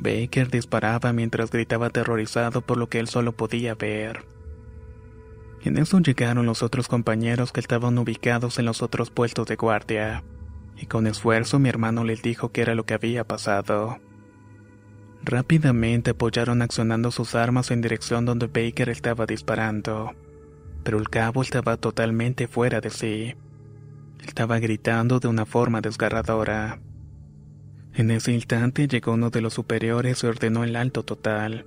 Baker 0.00 0.48
disparaba 0.48 1.12
mientras 1.12 1.50
gritaba 1.50 1.86
aterrorizado 1.86 2.60
por 2.60 2.76
lo 2.78 2.88
que 2.88 3.00
él 3.00 3.08
solo 3.08 3.32
podía 3.32 3.74
ver. 3.74 4.24
En 5.64 5.76
eso 5.76 5.98
llegaron 5.98 6.46
los 6.46 6.62
otros 6.62 6.86
compañeros 6.86 7.52
que 7.52 7.58
estaban 7.58 7.98
ubicados 7.98 8.60
en 8.60 8.64
los 8.64 8.80
otros 8.80 9.10
puestos 9.10 9.48
de 9.48 9.56
guardia, 9.56 10.22
y 10.76 10.86
con 10.86 11.08
esfuerzo 11.08 11.58
mi 11.58 11.68
hermano 11.68 12.04
les 12.04 12.22
dijo 12.22 12.52
qué 12.52 12.62
era 12.62 12.76
lo 12.76 12.86
que 12.86 12.94
había 12.94 13.24
pasado. 13.24 13.98
Rápidamente 15.24 16.10
apoyaron 16.12 16.62
accionando 16.62 17.10
sus 17.10 17.34
armas 17.34 17.72
en 17.72 17.80
dirección 17.80 18.24
donde 18.24 18.46
Baker 18.46 18.88
estaba 18.90 19.26
disparando, 19.26 20.12
pero 20.84 20.98
el 20.98 21.10
cabo 21.10 21.42
estaba 21.42 21.76
totalmente 21.76 22.46
fuera 22.46 22.80
de 22.80 22.90
sí. 22.90 23.34
Estaba 24.24 24.60
gritando 24.60 25.18
de 25.18 25.26
una 25.26 25.44
forma 25.44 25.80
desgarradora. 25.80 26.78
En 27.98 28.12
ese 28.12 28.30
instante 28.32 28.86
llegó 28.86 29.14
uno 29.14 29.30
de 29.30 29.40
los 29.40 29.54
superiores 29.54 30.22
y 30.22 30.26
ordenó 30.28 30.62
el 30.62 30.76
alto 30.76 31.02
total. 31.02 31.66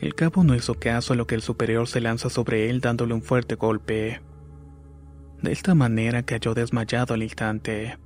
El 0.00 0.16
cabo 0.16 0.42
no 0.42 0.56
hizo 0.56 0.74
caso 0.74 1.12
a 1.12 1.16
lo 1.16 1.28
que 1.28 1.36
el 1.36 1.42
superior 1.42 1.86
se 1.86 2.00
lanza 2.00 2.28
sobre 2.28 2.68
él 2.68 2.80
dándole 2.80 3.14
un 3.14 3.22
fuerte 3.22 3.54
golpe. 3.54 4.20
De 5.40 5.52
esta 5.52 5.76
manera 5.76 6.24
cayó 6.24 6.54
desmayado 6.54 7.14
al 7.14 7.22
instante. 7.22 7.98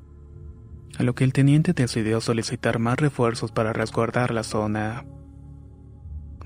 A 0.98 1.05
lo 1.05 1.14
que 1.14 1.24
el 1.24 1.33
teniente 1.33 1.72
decidió 1.72 2.20
solicitar 2.20 2.79
más 2.79 2.98
refuerzos 2.98 3.50
para 3.50 3.72
resguardar 3.72 4.35
la 4.35 4.42
zona. 4.42 5.07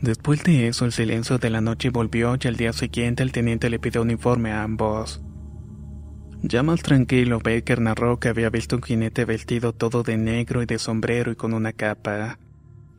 Después 0.01 0.45
de 0.45 0.69
eso 0.69 0.85
el 0.85 0.93
silencio 0.93 1.39
de 1.39 1.51
la 1.51 1.61
noche 1.61 1.91
volvió 1.91 2.37
y 2.41 2.47
al 2.47 2.55
día 2.55 2.73
siguiente 2.73 3.25
el 3.25 3.33
teniente 3.33 3.71
le 3.71 3.81
pidió 3.81 4.03
un 4.03 4.13
informe 4.13 4.53
a 4.53 4.63
ambos. 4.63 5.21
Ya 6.43 6.63
más 6.63 6.83
tranquilo, 6.83 7.41
Baker 7.43 7.81
narró 7.81 8.21
que 8.21 8.29
había 8.29 8.49
visto 8.49 8.77
un 8.77 8.83
jinete 8.83 9.25
vestido 9.25 9.73
todo 9.73 10.05
de 10.05 10.17
negro 10.17 10.63
y 10.63 10.67
de 10.67 10.79
sombrero 10.79 11.33
y 11.33 11.37
con 11.37 11.53
una 11.53 11.73
capa. 11.73 12.39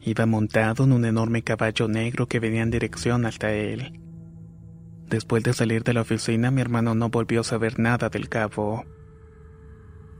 Iba 0.02 0.25
montado 0.25 0.84
en 0.84 0.91
un 0.91 1.06
enorme 1.06 1.41
caballo 1.41 1.88
negro 1.88 2.28
que 2.28 2.39
venía 2.39 2.63
en 2.63 2.69
dirección 2.69 3.25
hasta 3.25 3.52
él. 3.54 4.02
Después 5.08 5.43
de 5.43 5.54
salir 5.54 5.84
de 5.84 5.93
la 5.93 6.02
oficina, 6.02 6.52
mi 6.52 6.62
hermano 6.62 6.95
no 6.95 7.10
volvió 7.10 7.41
a 7.41 7.45
saber 7.45 7.80
nada 7.80 8.10
del 8.10 8.28
cabo. 8.28 8.84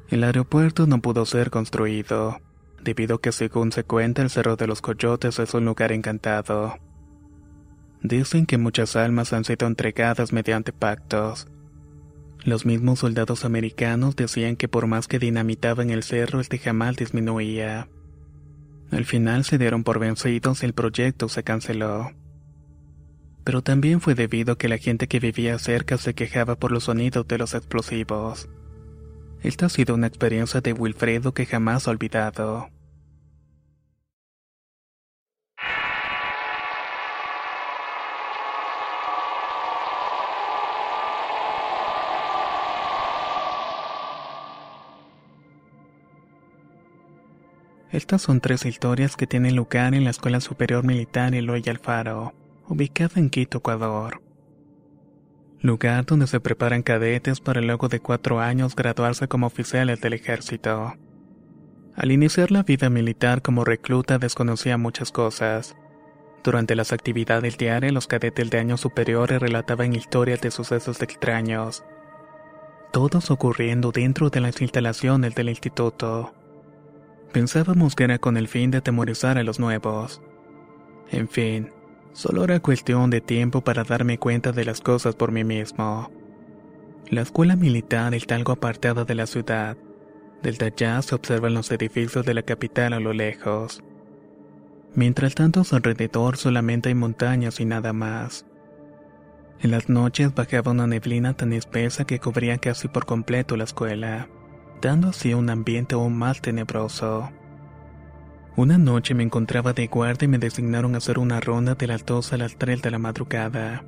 El 0.08 0.24
aeropuerto 0.24 0.88
no 0.88 1.02
pudo 1.02 1.26
ser 1.26 1.52
construido, 1.52 2.40
debido 2.82 3.18
a 3.18 3.22
que 3.22 3.32
según 3.32 3.72
se 3.74 3.84
cuenta 3.84 4.22
el 4.22 4.30
Cerro 4.30 4.56
de 4.56 4.66
los 4.66 4.82
Coyotes 4.82 5.40
es 5.40 5.54
un 5.54 5.66
lugar 5.66 5.92
encantado. 5.92 6.78
Dicen 8.02 8.46
que 8.46 8.58
muchas 8.58 8.96
almas 8.96 9.34
han 9.34 9.44
sido 9.44 9.68
entregadas 9.68 10.32
mediante 10.32 10.72
pactos 10.72 11.48
los 12.44 12.66
mismos 12.66 13.00
soldados 13.00 13.44
americanos 13.46 14.16
decían 14.16 14.56
que 14.56 14.68
por 14.68 14.88
más 14.88 15.08
que 15.08 15.20
dinamitaban 15.20 15.90
el 15.90 16.04
cerro, 16.04 16.40
este 16.40 16.58
jamás 16.58 16.96
disminuía. 16.96 17.90
Al 18.92 19.06
final 19.06 19.44
se 19.44 19.58
dieron 19.58 19.84
por 19.84 20.00
vencidos 20.00 20.64
y 20.64 20.66
el 20.66 20.74
proyecto 20.74 21.30
se 21.30 21.44
canceló. 21.44 22.12
Pero 23.44 23.62
también 23.62 24.02
fue 24.02 24.16
debido 24.16 24.54
a 24.54 24.58
que 24.58 24.70
la 24.70 24.78
gente 24.78 25.08
que 25.08 25.20
vivía 25.20 25.60
cerca 25.60 25.98
se 25.98 26.14
quejaba 26.14 26.56
por 26.56 26.72
los 26.72 26.86
sonidos 26.86 27.28
de 27.28 27.38
los 27.38 27.54
explosivos. 27.54 28.50
Esta 29.42 29.68
ha 29.68 29.70
sido 29.70 29.96
una 29.96 30.08
experiencia 30.08 30.62
de 30.62 30.74
Wilfredo 30.74 31.34
que 31.34 31.46
jamás 31.46 31.88
ha 31.88 31.92
olvidado. 31.92 32.70
Estas 47.92 48.22
son 48.22 48.40
tres 48.40 48.66
historias 48.66 49.16
que 49.16 49.26
tienen 49.26 49.56
lugar 49.56 49.96
en 49.96 50.04
la 50.04 50.12
Escuela 50.12 50.42
Superior 50.42 50.86
Militar 50.86 51.34
Eloy 51.34 51.64
Alfaro, 51.68 52.36
ubicada 52.68 53.14
en 53.16 53.32
Quito, 53.32 53.58
Ecuador. 53.58 54.22
Lugar 55.60 56.06
donde 56.06 56.28
se 56.28 56.40
preparan 56.40 56.84
cadetes 56.84 57.42
para 57.42 57.62
luego 57.62 57.88
de 57.88 58.00
cuatro 58.00 58.40
años 58.40 58.76
graduarse 58.76 59.28
como 59.28 59.48
oficiales 59.48 60.02
del 60.02 60.14
ejército. 60.14 60.94
Al 61.96 62.12
iniciar 62.12 62.52
la 62.52 62.62
vida 62.62 62.92
militar 62.92 63.42
como 63.42 63.66
recluta 63.66 64.20
desconocía 64.20 64.78
muchas 64.78 65.12
cosas. 65.12 65.76
Durante 66.44 66.76
las 66.76 66.94
actividades 66.94 67.58
diarias 67.58 67.92
los 67.92 68.06
cadetes 68.06 68.52
de 68.52 68.60
años 68.60 68.82
superiores 68.82 69.42
relataban 69.42 69.96
historias 69.96 70.42
de 70.42 70.52
sucesos 70.52 71.02
extraños. 71.02 71.84
Todos 72.94 73.32
ocurriendo 73.32 73.92
dentro 73.92 74.30
de 74.30 74.42
las 74.42 74.62
instalaciones 74.62 75.34
del 75.34 75.50
instituto. 75.50 76.36
Pensábamos 77.32 77.96
que 77.96 78.06
era 78.06 78.18
con 78.18 78.38
el 78.38 78.48
fin 78.48 78.72
de 78.72 78.80
atemorizar 78.80 79.38
a 79.38 79.44
los 79.44 79.60
nuevos. 79.60 80.22
En 81.12 81.28
fin, 81.28 81.72
solo 82.12 82.44
era 82.44 82.60
cuestión 82.60 83.12
de 83.12 83.22
tiempo 83.22 83.62
para 83.62 83.84
darme 83.84 84.18
cuenta 84.18 84.52
de 84.52 84.66
las 84.66 84.82
cosas 84.82 85.14
por 85.14 85.32
mí 85.32 85.44
mismo. 85.44 86.12
La 87.10 87.22
escuela 87.22 87.56
militar 87.56 88.16
está 88.16 88.36
algo 88.36 88.54
apartada 88.54 89.06
de 89.06 89.16
la 89.16 89.28
ciudad. 89.28 89.78
Desde 90.42 90.68
allá 90.68 91.02
se 91.04 91.14
observan 91.14 91.54
los 91.54 91.72
edificios 91.72 92.26
de 92.26 92.34
la 92.34 92.42
capital 92.42 92.94
a 92.94 93.00
lo 93.00 93.14
lejos. 93.14 93.84
Mientras 94.96 95.36
tanto, 95.36 95.62
a 95.62 95.64
su 95.66 95.76
alrededor 95.76 96.38
solamente 96.38 96.90
hay 96.90 96.96
montañas 96.96 97.60
y 97.60 97.66
nada 97.66 97.94
más. 97.94 98.48
En 99.62 99.70
las 99.70 99.88
noches 99.88 100.34
bajaba 100.34 100.72
una 100.72 100.88
neblina 100.88 101.36
tan 101.36 101.54
espesa 101.54 102.06
que 102.06 102.20
cubría 102.20 102.58
casi 102.58 102.88
por 102.88 103.06
completo 103.06 103.56
la 103.56 103.66
escuela 103.66 104.30
dando 104.82 105.10
así 105.10 105.34
un 105.34 105.50
ambiente 105.50 105.96
aún 105.96 106.18
más 106.18 106.42
tenebroso. 106.42 107.30
Una 108.56 108.78
noche 108.78 109.14
me 109.14 109.24
encontraba 109.24 109.74
de 109.74 109.88
guardia 109.88 110.26
y 110.26 110.30
me 110.30 110.38
designaron 110.38 110.96
a 110.96 110.98
hacer 110.98 111.20
una 111.20 111.40
ronda 111.40 111.76
de 111.76 111.88
las 111.88 112.06
2 112.06 112.34
a 112.34 112.38
las 112.38 112.58
3 112.58 112.82
de 112.82 112.92
la 112.92 113.00
madrugada. 113.00 113.84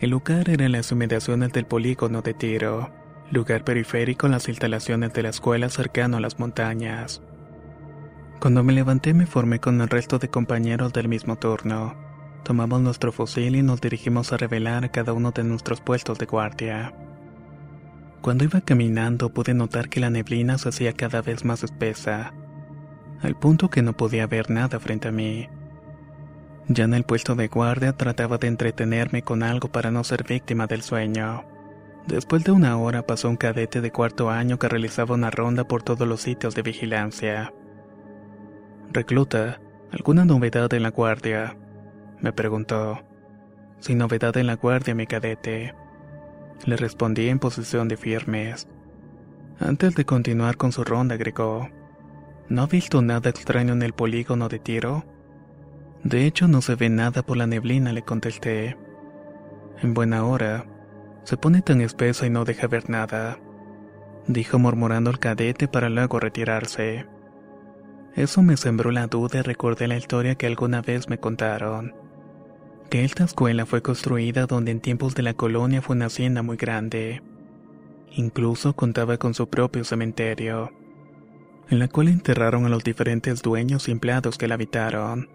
El 0.00 0.10
lugar 0.10 0.48
era 0.48 0.64
en 0.64 0.72
las 0.72 0.90
inmediaciones 0.92 1.52
del 1.52 1.66
polígono 1.66 2.22
de 2.22 2.32
tiro, 2.32 2.90
lugar 3.30 3.64
periférico 3.64 4.26
en 4.26 4.32
las 4.32 4.48
instalaciones 4.48 5.12
de 5.12 5.22
la 5.22 5.28
escuela 5.30 5.68
cercano 5.68 6.16
a 6.16 6.20
las 6.20 6.38
montañas. 6.38 7.20
Cuando 8.40 8.62
me 8.62 8.72
levanté 8.72 9.12
me 9.12 9.26
formé 9.26 9.58
con 9.58 9.80
el 9.80 9.88
resto 9.88 10.18
de 10.18 10.28
compañeros 10.28 10.92
del 10.92 11.08
mismo 11.08 11.36
turno. 11.36 11.96
Tomamos 12.44 12.80
nuestro 12.80 13.10
fusil 13.12 13.56
y 13.56 13.62
nos 13.62 13.80
dirigimos 13.80 14.32
a 14.32 14.36
revelar 14.36 14.84
a 14.84 14.90
cada 14.90 15.12
uno 15.12 15.32
de 15.32 15.42
nuestros 15.42 15.80
puestos 15.80 16.18
de 16.18 16.26
guardia. 16.26 16.94
Cuando 18.20 18.44
iba 18.44 18.60
caminando 18.60 19.30
pude 19.30 19.54
notar 19.54 19.88
que 19.88 20.00
la 20.00 20.10
neblina 20.10 20.58
se 20.58 20.68
hacía 20.68 20.92
cada 20.92 21.22
vez 21.22 21.44
más 21.44 21.62
espesa, 21.62 22.32
al 23.22 23.36
punto 23.36 23.70
que 23.70 23.82
no 23.82 23.96
podía 23.96 24.26
ver 24.26 24.50
nada 24.50 24.80
frente 24.80 25.08
a 25.08 25.12
mí. 25.12 25.48
Ya 26.68 26.84
en 26.84 26.94
el 26.94 27.04
puesto 27.04 27.34
de 27.34 27.48
guardia 27.48 27.92
trataba 27.92 28.38
de 28.38 28.48
entretenerme 28.48 29.22
con 29.22 29.42
algo 29.42 29.72
para 29.72 29.90
no 29.90 30.04
ser 30.04 30.24
víctima 30.24 30.66
del 30.66 30.82
sueño. 30.82 31.44
Después 32.06 32.44
de 32.44 32.52
una 32.52 32.76
hora 32.78 33.06
pasó 33.06 33.28
un 33.28 33.36
cadete 33.36 33.80
de 33.80 33.92
cuarto 33.92 34.30
año 34.30 34.58
que 34.58 34.68
realizaba 34.68 35.14
una 35.14 35.30
ronda 35.30 35.64
por 35.64 35.82
todos 35.82 36.06
los 36.06 36.20
sitios 36.20 36.54
de 36.54 36.62
vigilancia. 36.62 37.52
Recluta, 38.92 39.60
¿Alguna 39.90 40.26
novedad 40.26 40.72
en 40.74 40.82
la 40.82 40.90
guardia? 40.90 41.56
Me 42.20 42.32
preguntó. 42.32 43.00
Sin 43.80 43.96
novedad 43.96 44.36
en 44.36 44.46
la 44.46 44.56
guardia, 44.56 44.94
mi 44.94 45.06
cadete. 45.06 45.74
Le 46.64 46.76
respondí 46.76 47.28
en 47.28 47.38
posición 47.38 47.88
de 47.88 47.96
firmes. 47.96 48.68
Antes 49.60 49.94
de 49.94 50.04
continuar 50.04 50.56
con 50.56 50.72
su 50.72 50.84
ronda, 50.84 51.14
agregó. 51.14 51.68
¿No 52.48 52.62
ha 52.62 52.66
visto 52.66 53.02
nada 53.02 53.30
extraño 53.30 53.72
en 53.72 53.82
el 53.82 53.92
polígono 53.92 54.48
de 54.48 54.58
tiro? 54.58 55.04
De 56.04 56.26
hecho, 56.26 56.48
no 56.48 56.62
se 56.62 56.76
ve 56.76 56.88
nada 56.88 57.22
por 57.22 57.36
la 57.36 57.46
neblina, 57.46 57.92
le 57.92 58.02
contesté. 58.02 58.76
En 59.82 59.94
buena 59.94 60.24
hora. 60.24 60.66
Se 61.24 61.36
pone 61.36 61.60
tan 61.60 61.80
espesa 61.80 62.26
y 62.26 62.30
no 62.30 62.44
deja 62.44 62.66
ver 62.68 62.88
nada. 62.88 63.38
Dijo 64.26 64.58
murmurando 64.58 65.10
el 65.10 65.18
cadete 65.18 65.68
para 65.68 65.88
luego 65.88 66.20
retirarse. 66.20 67.06
Eso 68.14 68.42
me 68.42 68.56
sembró 68.56 68.90
la 68.90 69.06
duda 69.06 69.40
y 69.40 69.42
recordé 69.42 69.88
la 69.88 69.96
historia 69.96 70.36
que 70.36 70.46
alguna 70.46 70.82
vez 70.82 71.08
me 71.08 71.18
contaron. 71.18 71.94
Que 72.90 73.04
esta 73.04 73.24
escuela 73.24 73.66
fue 73.66 73.82
construida 73.82 74.46
donde 74.46 74.70
en 74.70 74.80
tiempos 74.80 75.14
de 75.14 75.22
la 75.22 75.34
colonia 75.34 75.82
fue 75.82 75.94
una 75.94 76.06
hacienda 76.06 76.42
muy 76.42 76.56
grande. 76.56 77.20
Incluso 78.12 78.74
contaba 78.74 79.18
con 79.18 79.34
su 79.34 79.46
propio 79.46 79.84
cementerio, 79.84 80.72
en 81.68 81.80
la 81.80 81.88
cual 81.88 82.08
enterraron 82.08 82.64
a 82.64 82.70
los 82.70 82.82
diferentes 82.82 83.42
dueños 83.42 83.88
y 83.88 83.92
empleados 83.92 84.38
que 84.38 84.48
la 84.48 84.54
habitaron. 84.54 85.28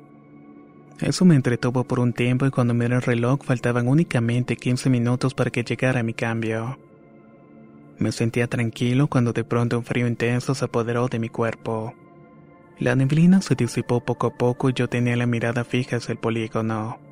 Eso 0.99 1.25
me 1.25 1.35
entretuvo 1.35 1.83
por 1.83 1.99
un 1.99 2.13
tiempo 2.13 2.47
y 2.47 2.49
cuando 2.49 2.73
miré 2.73 2.95
el 2.95 3.01
reloj 3.03 3.43
faltaban 3.43 3.87
únicamente 3.87 4.55
15 4.55 4.89
minutos 4.89 5.35
para 5.35 5.51
que 5.51 5.63
llegara 5.63 6.01
mi 6.01 6.15
cambio. 6.15 6.79
Me 7.99 8.11
sentía 8.11 8.47
tranquilo 8.47 9.07
cuando 9.07 9.31
de 9.31 9.43
pronto 9.43 9.77
un 9.77 9.85
frío 9.85 10.07
intenso 10.07 10.55
se 10.55 10.65
apoderó 10.65 11.07
de 11.07 11.19
mi 11.19 11.29
cuerpo. 11.29 11.93
La 12.79 12.95
neblina 12.95 13.43
se 13.43 13.53
disipó 13.53 13.99
poco 13.99 14.27
a 14.27 14.33
poco 14.33 14.69
y 14.69 14.73
yo 14.73 14.87
tenía 14.89 15.15
la 15.15 15.27
mirada 15.27 15.63
fija 15.63 15.97
hacia 15.97 16.13
el 16.13 16.19
polígono. 16.19 17.02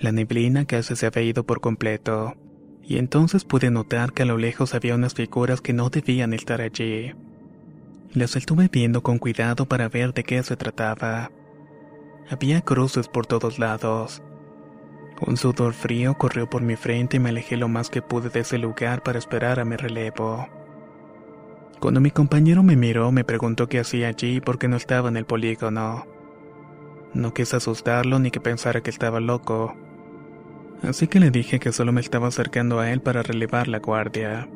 La 0.00 0.12
neblina 0.12 0.64
casi 0.64 0.96
se 0.96 1.04
había 1.04 1.22
ido 1.22 1.44
por 1.44 1.60
completo, 1.60 2.34
y 2.82 2.96
entonces 2.96 3.44
pude 3.44 3.70
notar 3.70 4.14
que 4.14 4.22
a 4.22 4.26
lo 4.26 4.38
lejos 4.38 4.74
había 4.74 4.94
unas 4.94 5.12
figuras 5.12 5.60
que 5.60 5.74
no 5.74 5.90
debían 5.90 6.32
estar 6.32 6.62
allí. 6.62 7.12
Las 8.14 8.34
estuve 8.34 8.68
viendo 8.72 9.02
con 9.02 9.18
cuidado 9.18 9.66
para 9.66 9.90
ver 9.90 10.14
de 10.14 10.24
qué 10.24 10.42
se 10.42 10.56
trataba. 10.56 11.30
Había 12.30 12.62
cruces 12.62 13.08
por 13.08 13.26
todos 13.26 13.58
lados. 13.58 14.22
Un 15.20 15.36
sudor 15.36 15.74
frío 15.74 16.14
corrió 16.14 16.48
por 16.48 16.62
mi 16.62 16.76
frente 16.76 17.18
y 17.18 17.20
me 17.20 17.28
alejé 17.28 17.58
lo 17.58 17.68
más 17.68 17.90
que 17.90 18.00
pude 18.00 18.30
de 18.30 18.40
ese 18.40 18.56
lugar 18.56 19.02
para 19.02 19.18
esperar 19.18 19.60
a 19.60 19.66
mi 19.66 19.76
relevo. 19.76 20.48
Cuando 21.78 22.00
mi 22.00 22.10
compañero 22.10 22.62
me 22.62 22.74
miró, 22.74 23.12
me 23.12 23.24
preguntó 23.24 23.68
qué 23.68 23.80
hacía 23.80 24.08
allí 24.08 24.36
y 24.36 24.40
por 24.40 24.58
qué 24.58 24.66
no 24.66 24.76
estaba 24.76 25.10
en 25.10 25.18
el 25.18 25.26
polígono. 25.26 26.06
No 27.12 27.34
quise 27.34 27.56
asustarlo 27.56 28.18
ni 28.18 28.30
que 28.30 28.40
pensara 28.40 28.80
que 28.82 28.90
estaba 28.90 29.20
loco. 29.20 29.76
Así 30.82 31.08
que 31.08 31.20
le 31.20 31.30
dije 31.30 31.60
que 31.60 31.72
solo 31.72 31.92
me 31.92 32.00
estaba 32.00 32.28
acercando 32.28 32.80
a 32.80 32.90
él 32.90 33.00
para 33.00 33.22
relevar 33.22 33.68
la 33.68 33.80
guardia. 33.80 34.48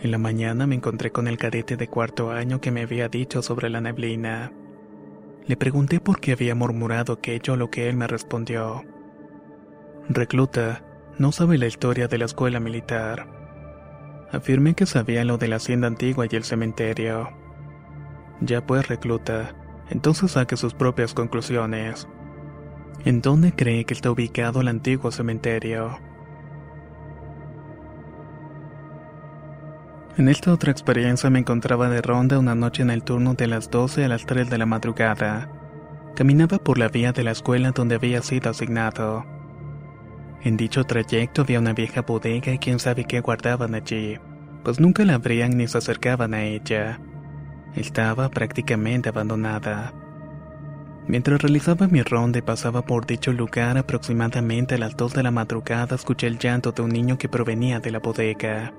En 0.00 0.10
la 0.10 0.18
mañana 0.18 0.66
me 0.66 0.74
encontré 0.74 1.12
con 1.12 1.28
el 1.28 1.38
cadete 1.38 1.76
de 1.76 1.86
cuarto 1.86 2.32
año 2.32 2.60
que 2.60 2.72
me 2.72 2.82
había 2.82 3.08
dicho 3.08 3.40
sobre 3.40 3.70
la 3.70 3.80
neblina. 3.80 4.52
Le 5.46 5.56
pregunté 5.56 6.00
por 6.00 6.18
qué 6.20 6.32
había 6.32 6.56
murmurado 6.56 7.12
aquello, 7.12 7.56
lo 7.56 7.70
que 7.70 7.88
él 7.88 7.96
me 7.96 8.08
respondió. 8.08 8.82
Recluta, 10.08 10.84
no 11.18 11.30
sabe 11.30 11.56
la 11.56 11.66
historia 11.66 12.08
de 12.08 12.18
la 12.18 12.24
escuela 12.24 12.58
militar. 12.58 13.28
Afirmé 14.32 14.74
que 14.74 14.86
sabía 14.86 15.24
lo 15.24 15.38
de 15.38 15.46
la 15.46 15.56
hacienda 15.56 15.86
antigua 15.86 16.26
y 16.28 16.34
el 16.34 16.42
cementerio. 16.42 17.30
Ya 18.40 18.66
pues, 18.66 18.88
recluta, 18.88 19.54
entonces 19.88 20.32
saque 20.32 20.56
sus 20.56 20.74
propias 20.74 21.14
conclusiones. 21.14 22.08
¿En 23.04 23.20
dónde 23.20 23.52
cree 23.52 23.84
que 23.84 23.94
está 23.94 24.10
ubicado 24.10 24.60
el 24.60 24.68
antiguo 24.68 25.10
cementerio? 25.10 25.98
En 30.18 30.28
esta 30.28 30.52
otra 30.52 30.70
experiencia 30.70 31.30
me 31.30 31.38
encontraba 31.38 31.88
de 31.88 32.02
ronda 32.02 32.38
una 32.38 32.54
noche 32.54 32.82
en 32.82 32.90
el 32.90 33.02
turno 33.02 33.34
de 33.34 33.46
las 33.46 33.70
12 33.70 34.04
a 34.04 34.08
las 34.08 34.26
3 34.26 34.50
de 34.50 34.58
la 34.58 34.66
madrugada. 34.66 35.48
Caminaba 36.14 36.58
por 36.58 36.78
la 36.78 36.88
vía 36.88 37.12
de 37.12 37.24
la 37.24 37.30
escuela 37.30 37.72
donde 37.72 37.94
había 37.94 38.20
sido 38.20 38.50
asignado. 38.50 39.24
En 40.42 40.58
dicho 40.58 40.84
trayecto 40.84 41.42
había 41.42 41.60
una 41.60 41.72
vieja 41.72 42.02
bodega 42.02 42.52
y 42.52 42.58
quién 42.58 42.78
sabe 42.78 43.04
qué 43.04 43.20
guardaban 43.20 43.74
allí, 43.74 44.18
pues 44.62 44.80
nunca 44.80 45.04
la 45.04 45.14
abrían 45.14 45.56
ni 45.56 45.66
se 45.66 45.78
acercaban 45.78 46.34
a 46.34 46.42
ella. 46.44 47.00
Estaba 47.74 48.28
prácticamente 48.28 49.08
abandonada. 49.08 49.94
Mientras 51.06 51.42
realizaba 51.42 51.88
mi 51.88 52.02
ronda 52.02 52.38
y 52.38 52.42
pasaba 52.42 52.82
por 52.82 53.06
dicho 53.06 53.32
lugar 53.32 53.76
aproximadamente 53.76 54.76
a 54.76 54.78
las 54.78 54.96
2 54.96 55.14
de 55.14 55.22
la 55.24 55.32
madrugada, 55.32 55.96
escuché 55.96 56.28
el 56.28 56.38
llanto 56.38 56.70
de 56.70 56.82
un 56.82 56.90
niño 56.90 57.18
que 57.18 57.28
provenía 57.28 57.80
de 57.80 57.90
la 57.90 57.98
bodega. 57.98 58.72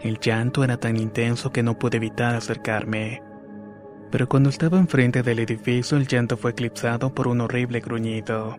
El 0.00 0.18
llanto 0.18 0.64
era 0.64 0.76
tan 0.76 0.96
intenso 0.96 1.52
que 1.52 1.62
no 1.62 1.78
pude 1.78 1.98
evitar 1.98 2.34
acercarme. 2.34 3.22
Pero 4.10 4.28
cuando 4.28 4.50
estaba 4.50 4.78
enfrente 4.78 5.22
del 5.22 5.38
edificio, 5.38 5.96
el 5.96 6.08
llanto 6.08 6.36
fue 6.36 6.50
eclipsado 6.50 7.14
por 7.14 7.28
un 7.28 7.40
horrible 7.40 7.80
gruñido. 7.80 8.58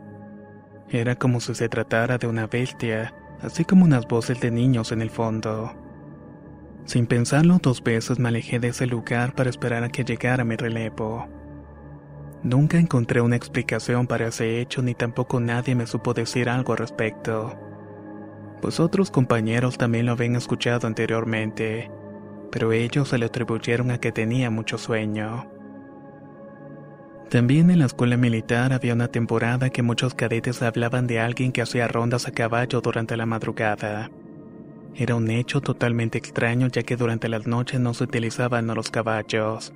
Era 0.89 1.15
como 1.15 1.41
si 1.41 1.53
se 1.55 1.67
tratara 1.67 2.17
de 2.17 2.27
una 2.27 2.47
bestia, 2.47 3.13
así 3.41 3.65
como 3.65 3.83
unas 3.83 4.07
voces 4.07 4.39
de 4.39 4.49
niños 4.49 4.93
en 4.93 5.01
el 5.01 5.09
fondo. 5.09 5.73
Sin 6.85 7.05
pensarlo 7.05 7.59
dos 7.61 7.83
veces 7.83 8.17
me 8.17 8.29
alejé 8.29 8.59
de 8.59 8.69
ese 8.69 8.87
lugar 8.87 9.35
para 9.35 9.49
esperar 9.49 9.83
a 9.83 9.89
que 9.89 10.05
llegara 10.05 10.45
mi 10.45 10.55
relevo. 10.55 11.40
Nunca 12.43 12.79
encontré 12.79 13.21
una 13.21 13.35
explicación 13.35 14.07
para 14.07 14.27
ese 14.27 14.59
hecho 14.61 14.81
ni 14.81 14.95
tampoco 14.95 15.39
nadie 15.39 15.75
me 15.75 15.85
supo 15.85 16.13
decir 16.13 16.49
algo 16.49 16.73
al 16.73 16.79
respecto. 16.79 17.55
Pues 18.61 18.79
otros 18.79 19.11
compañeros 19.11 19.77
también 19.77 20.07
lo 20.07 20.13
habían 20.13 20.35
escuchado 20.35 20.87
anteriormente, 20.87 21.91
pero 22.51 22.71
ellos 22.71 23.09
se 23.09 23.19
le 23.19 23.27
atribuyeron 23.27 23.91
a 23.91 23.99
que 23.99 24.11
tenía 24.11 24.49
mucho 24.49 24.79
sueño. 24.79 25.47
También 27.29 27.69
en 27.69 27.79
la 27.79 27.85
escuela 27.85 28.17
militar 28.17 28.73
había 28.73 28.93
una 28.93 29.07
temporada 29.07 29.69
que 29.69 29.83
muchos 29.83 30.15
cadetes 30.15 30.61
hablaban 30.63 31.07
de 31.07 31.19
alguien 31.19 31.51
que 31.51 31.61
hacía 31.61 31.87
rondas 31.87 32.27
a 32.27 32.31
caballo 32.31 32.81
durante 32.81 33.15
la 33.15 33.25
madrugada. 33.25 34.11
Era 34.95 35.15
un 35.15 35.29
hecho 35.29 35.61
totalmente 35.61 36.17
extraño 36.17 36.67
ya 36.67 36.83
que 36.83 36.97
durante 36.97 37.29
las 37.29 37.47
noches 37.47 37.79
no 37.79 37.93
se 37.93 38.03
utilizaban 38.03 38.67
los 38.67 38.91
caballos. 38.91 39.73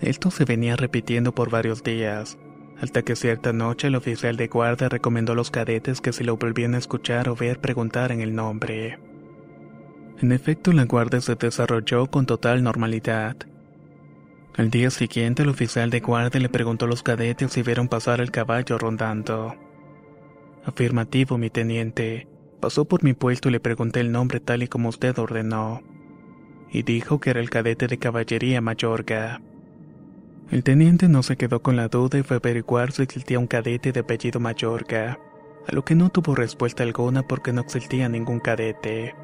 Esto 0.00 0.30
se 0.30 0.44
venía 0.44 0.76
repitiendo 0.76 1.34
por 1.34 1.50
varios 1.50 1.82
días, 1.82 2.38
hasta 2.80 3.02
que 3.02 3.16
cierta 3.16 3.52
noche 3.52 3.88
el 3.88 3.94
oficial 3.94 4.36
de 4.36 4.48
guardia 4.48 4.88
recomendó 4.88 5.32
a 5.32 5.36
los 5.36 5.50
cadetes 5.50 6.00
que 6.00 6.12
si 6.12 6.22
lo 6.24 6.36
volvían 6.36 6.74
a 6.74 6.78
escuchar 6.78 7.28
o 7.28 7.34
ver 7.34 7.60
preguntaran 7.60 8.20
el 8.20 8.34
nombre. 8.34 8.98
En 10.20 10.32
efecto, 10.32 10.72
la 10.72 10.84
guardia 10.84 11.20
se 11.20 11.34
desarrolló 11.34 12.06
con 12.06 12.26
total 12.26 12.62
normalidad. 12.62 13.36
Al 14.56 14.70
día 14.70 14.90
siguiente, 14.90 15.42
el 15.42 15.50
oficial 15.50 15.90
de 15.90 16.00
guardia 16.00 16.40
le 16.40 16.48
preguntó 16.48 16.86
a 16.86 16.88
los 16.88 17.02
cadetes 17.02 17.52
si 17.52 17.62
vieron 17.62 17.88
pasar 17.88 18.20
el 18.20 18.30
caballo 18.30 18.78
rondando. 18.78 19.54
Afirmativo, 20.64 21.36
mi 21.36 21.50
teniente. 21.50 22.26
Pasó 22.60 22.86
por 22.86 23.04
mi 23.04 23.12
puesto 23.12 23.48
y 23.48 23.52
le 23.52 23.60
pregunté 23.60 24.00
el 24.00 24.10
nombre 24.12 24.40
tal 24.40 24.62
y 24.62 24.68
como 24.68 24.88
usted 24.88 25.18
ordenó. 25.18 25.82
Y 26.70 26.82
dijo 26.82 27.20
que 27.20 27.30
era 27.30 27.40
el 27.40 27.50
cadete 27.50 27.86
de 27.86 27.98
caballería 27.98 28.62
Mayorga. 28.62 29.40
El 30.50 30.62
teniente 30.62 31.08
no 31.08 31.24
se 31.24 31.36
quedó 31.36 31.60
con 31.60 31.74
la 31.74 31.88
duda 31.88 32.18
y 32.18 32.22
fue 32.22 32.36
a 32.36 32.38
averiguar 32.38 32.92
si 32.92 33.02
existía 33.02 33.38
un 33.38 33.48
cadete 33.48 33.90
de 33.90 34.00
apellido 34.00 34.38
Mayorga, 34.38 35.18
a 35.66 35.72
lo 35.74 35.84
que 35.84 35.96
no 35.96 36.10
tuvo 36.10 36.36
respuesta 36.36 36.84
alguna 36.84 37.22
porque 37.22 37.52
no 37.52 37.62
existía 37.62 38.08
ningún 38.08 38.38
cadete. 38.38 39.16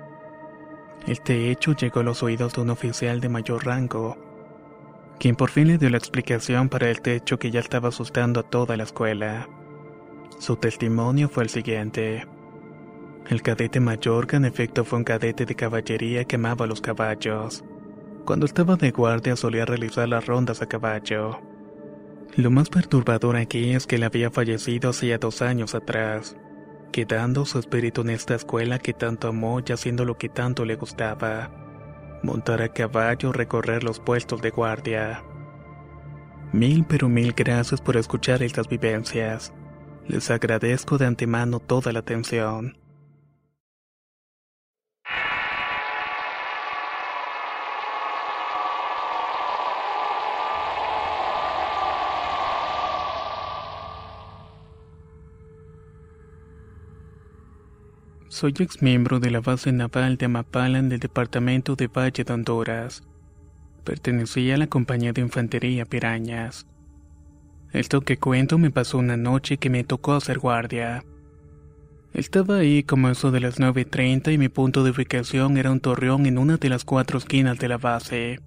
Este 1.06 1.50
hecho 1.50 1.76
llegó 1.76 2.00
a 2.00 2.02
los 2.02 2.24
oídos 2.24 2.54
de 2.54 2.62
un 2.62 2.70
oficial 2.70 3.20
de 3.20 3.28
mayor 3.28 3.64
rango, 3.64 4.16
quien 5.20 5.36
por 5.36 5.50
fin 5.50 5.68
le 5.68 5.78
dio 5.78 5.90
la 5.90 5.98
explicación 5.98 6.68
para 6.68 6.90
el 6.90 7.00
techo 7.00 7.38
que 7.38 7.52
ya 7.52 7.60
estaba 7.60 7.90
asustando 7.90 8.40
a 8.40 8.42
toda 8.42 8.76
la 8.76 8.82
escuela. 8.82 9.48
Su 10.38 10.56
testimonio 10.56 11.28
fue 11.28 11.44
el 11.44 11.50
siguiente. 11.50 12.26
El 13.28 13.42
cadete 13.42 13.78
Mayorga 13.78 14.38
en 14.38 14.44
efecto 14.44 14.84
fue 14.84 14.98
un 14.98 15.04
cadete 15.04 15.46
de 15.46 15.54
caballería 15.54 16.24
que 16.24 16.34
amaba 16.34 16.66
los 16.66 16.80
caballos. 16.80 17.62
Cuando 18.24 18.46
estaba 18.46 18.76
de 18.76 18.90
guardia 18.90 19.36
solía 19.36 19.64
realizar 19.64 20.08
las 20.08 20.26
rondas 20.26 20.62
a 20.62 20.66
caballo. 20.66 21.40
Lo 22.36 22.50
más 22.50 22.68
perturbador 22.70 23.36
aquí 23.36 23.72
es 23.72 23.86
que 23.86 23.96
él 23.96 24.04
había 24.04 24.30
fallecido 24.30 24.90
hacía 24.90 25.18
dos 25.18 25.42
años 25.42 25.74
atrás, 25.74 26.36
quedando 26.92 27.44
su 27.44 27.58
espíritu 27.58 28.02
en 28.02 28.10
esta 28.10 28.34
escuela 28.34 28.78
que 28.78 28.94
tanto 28.94 29.28
amó 29.28 29.60
y 29.60 29.72
haciendo 29.72 30.04
lo 30.04 30.16
que 30.16 30.28
tanto 30.28 30.64
le 30.64 30.76
gustaba 30.76 31.50
montar 32.22 32.62
a 32.62 32.68
caballo, 32.68 33.32
recorrer 33.32 33.84
los 33.84 34.00
puestos 34.00 34.40
de 34.42 34.50
guardia. 34.50 35.24
Mil 36.52 36.84
pero 36.88 37.08
mil 37.08 37.32
gracias 37.32 37.80
por 37.80 37.96
escuchar 37.96 38.42
estas 38.42 38.68
vivencias. 38.68 39.52
Les 40.06 40.30
agradezco 40.30 40.98
de 40.98 41.06
antemano 41.06 41.60
toda 41.60 41.92
la 41.92 42.00
atención. 42.00 42.76
Soy 58.42 58.54
ex 58.58 58.82
miembro 58.82 59.20
de 59.20 59.30
la 59.30 59.40
base 59.40 59.70
naval 59.70 60.16
de 60.16 60.26
Amapalan 60.26 60.88
del 60.88 60.98
departamento 60.98 61.76
de 61.76 61.86
Valle 61.86 62.24
de 62.24 62.32
Honduras. 62.32 63.04
Pertenecía 63.84 64.56
a 64.56 64.58
la 64.58 64.66
compañía 64.66 65.12
de 65.12 65.20
infantería 65.20 65.84
Pirañas. 65.84 66.66
Esto 67.72 68.00
que 68.00 68.16
cuento 68.16 68.58
me 68.58 68.72
pasó 68.72 68.98
una 68.98 69.16
noche 69.16 69.58
que 69.58 69.70
me 69.70 69.84
tocó 69.84 70.14
hacer 70.14 70.40
guardia. 70.40 71.04
Estaba 72.14 72.56
ahí 72.56 72.82
como 72.82 73.10
eso 73.10 73.30
de 73.30 73.38
las 73.38 73.60
9.30 73.60 74.32
y 74.32 74.38
mi 74.38 74.48
punto 74.48 74.82
de 74.82 74.90
ubicación 74.90 75.56
era 75.56 75.70
un 75.70 75.78
torreón 75.78 76.26
en 76.26 76.36
una 76.36 76.56
de 76.56 76.68
las 76.68 76.84
cuatro 76.84 77.18
esquinas 77.18 77.60
de 77.60 77.68
la 77.68 77.78
base. 77.78 78.40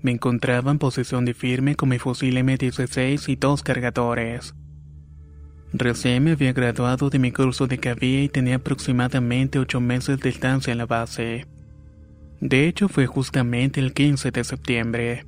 Me 0.00 0.12
encontraba 0.12 0.70
en 0.70 0.78
posición 0.78 1.26
de 1.26 1.34
firme 1.34 1.76
con 1.76 1.90
mi 1.90 1.98
fusil 1.98 2.38
M16 2.38 3.28
y 3.28 3.36
dos 3.36 3.62
cargadores. 3.62 4.54
Recién 5.76 6.22
me 6.22 6.30
había 6.30 6.52
graduado 6.52 7.10
de 7.10 7.18
mi 7.18 7.32
curso 7.32 7.66
de 7.66 7.78
cabía 7.78 8.22
y 8.22 8.28
tenía 8.28 8.56
aproximadamente 8.56 9.58
ocho 9.58 9.80
meses 9.80 10.20
de 10.20 10.28
estancia 10.28 10.70
en 10.70 10.78
la 10.78 10.86
base. 10.86 11.48
De 12.40 12.68
hecho 12.68 12.88
fue 12.88 13.06
justamente 13.06 13.80
el 13.80 13.92
15 13.92 14.30
de 14.30 14.44
septiembre, 14.44 15.26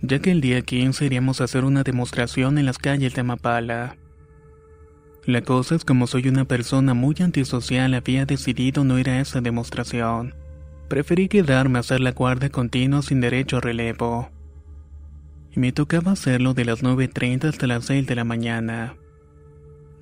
ya 0.00 0.20
que 0.20 0.30
el 0.30 0.40
día 0.40 0.62
15 0.62 1.06
iríamos 1.06 1.40
a 1.40 1.44
hacer 1.44 1.64
una 1.64 1.82
demostración 1.82 2.56
en 2.56 2.66
las 2.66 2.78
calles 2.78 3.14
de 3.14 3.24
Mapala. 3.24 3.96
La 5.26 5.42
cosa 5.42 5.74
es 5.74 5.84
como 5.84 6.06
soy 6.06 6.28
una 6.28 6.44
persona 6.44 6.94
muy 6.94 7.16
antisocial 7.18 7.94
había 7.94 8.26
decidido 8.26 8.84
no 8.84 8.96
ir 8.96 9.10
a 9.10 9.20
esa 9.20 9.40
demostración. 9.40 10.36
Preferí 10.86 11.26
quedarme 11.26 11.78
a 11.78 11.80
hacer 11.80 11.98
la 11.98 12.12
guardia 12.12 12.50
continua 12.50 13.02
sin 13.02 13.20
derecho 13.20 13.56
a 13.56 13.60
relevo. 13.60 14.30
Y 15.50 15.58
me 15.58 15.72
tocaba 15.72 16.12
hacerlo 16.12 16.54
de 16.54 16.64
las 16.64 16.84
9.30 16.84 17.48
hasta 17.48 17.66
las 17.66 17.86
6 17.86 18.06
de 18.06 18.14
la 18.14 18.22
mañana. 18.22 18.94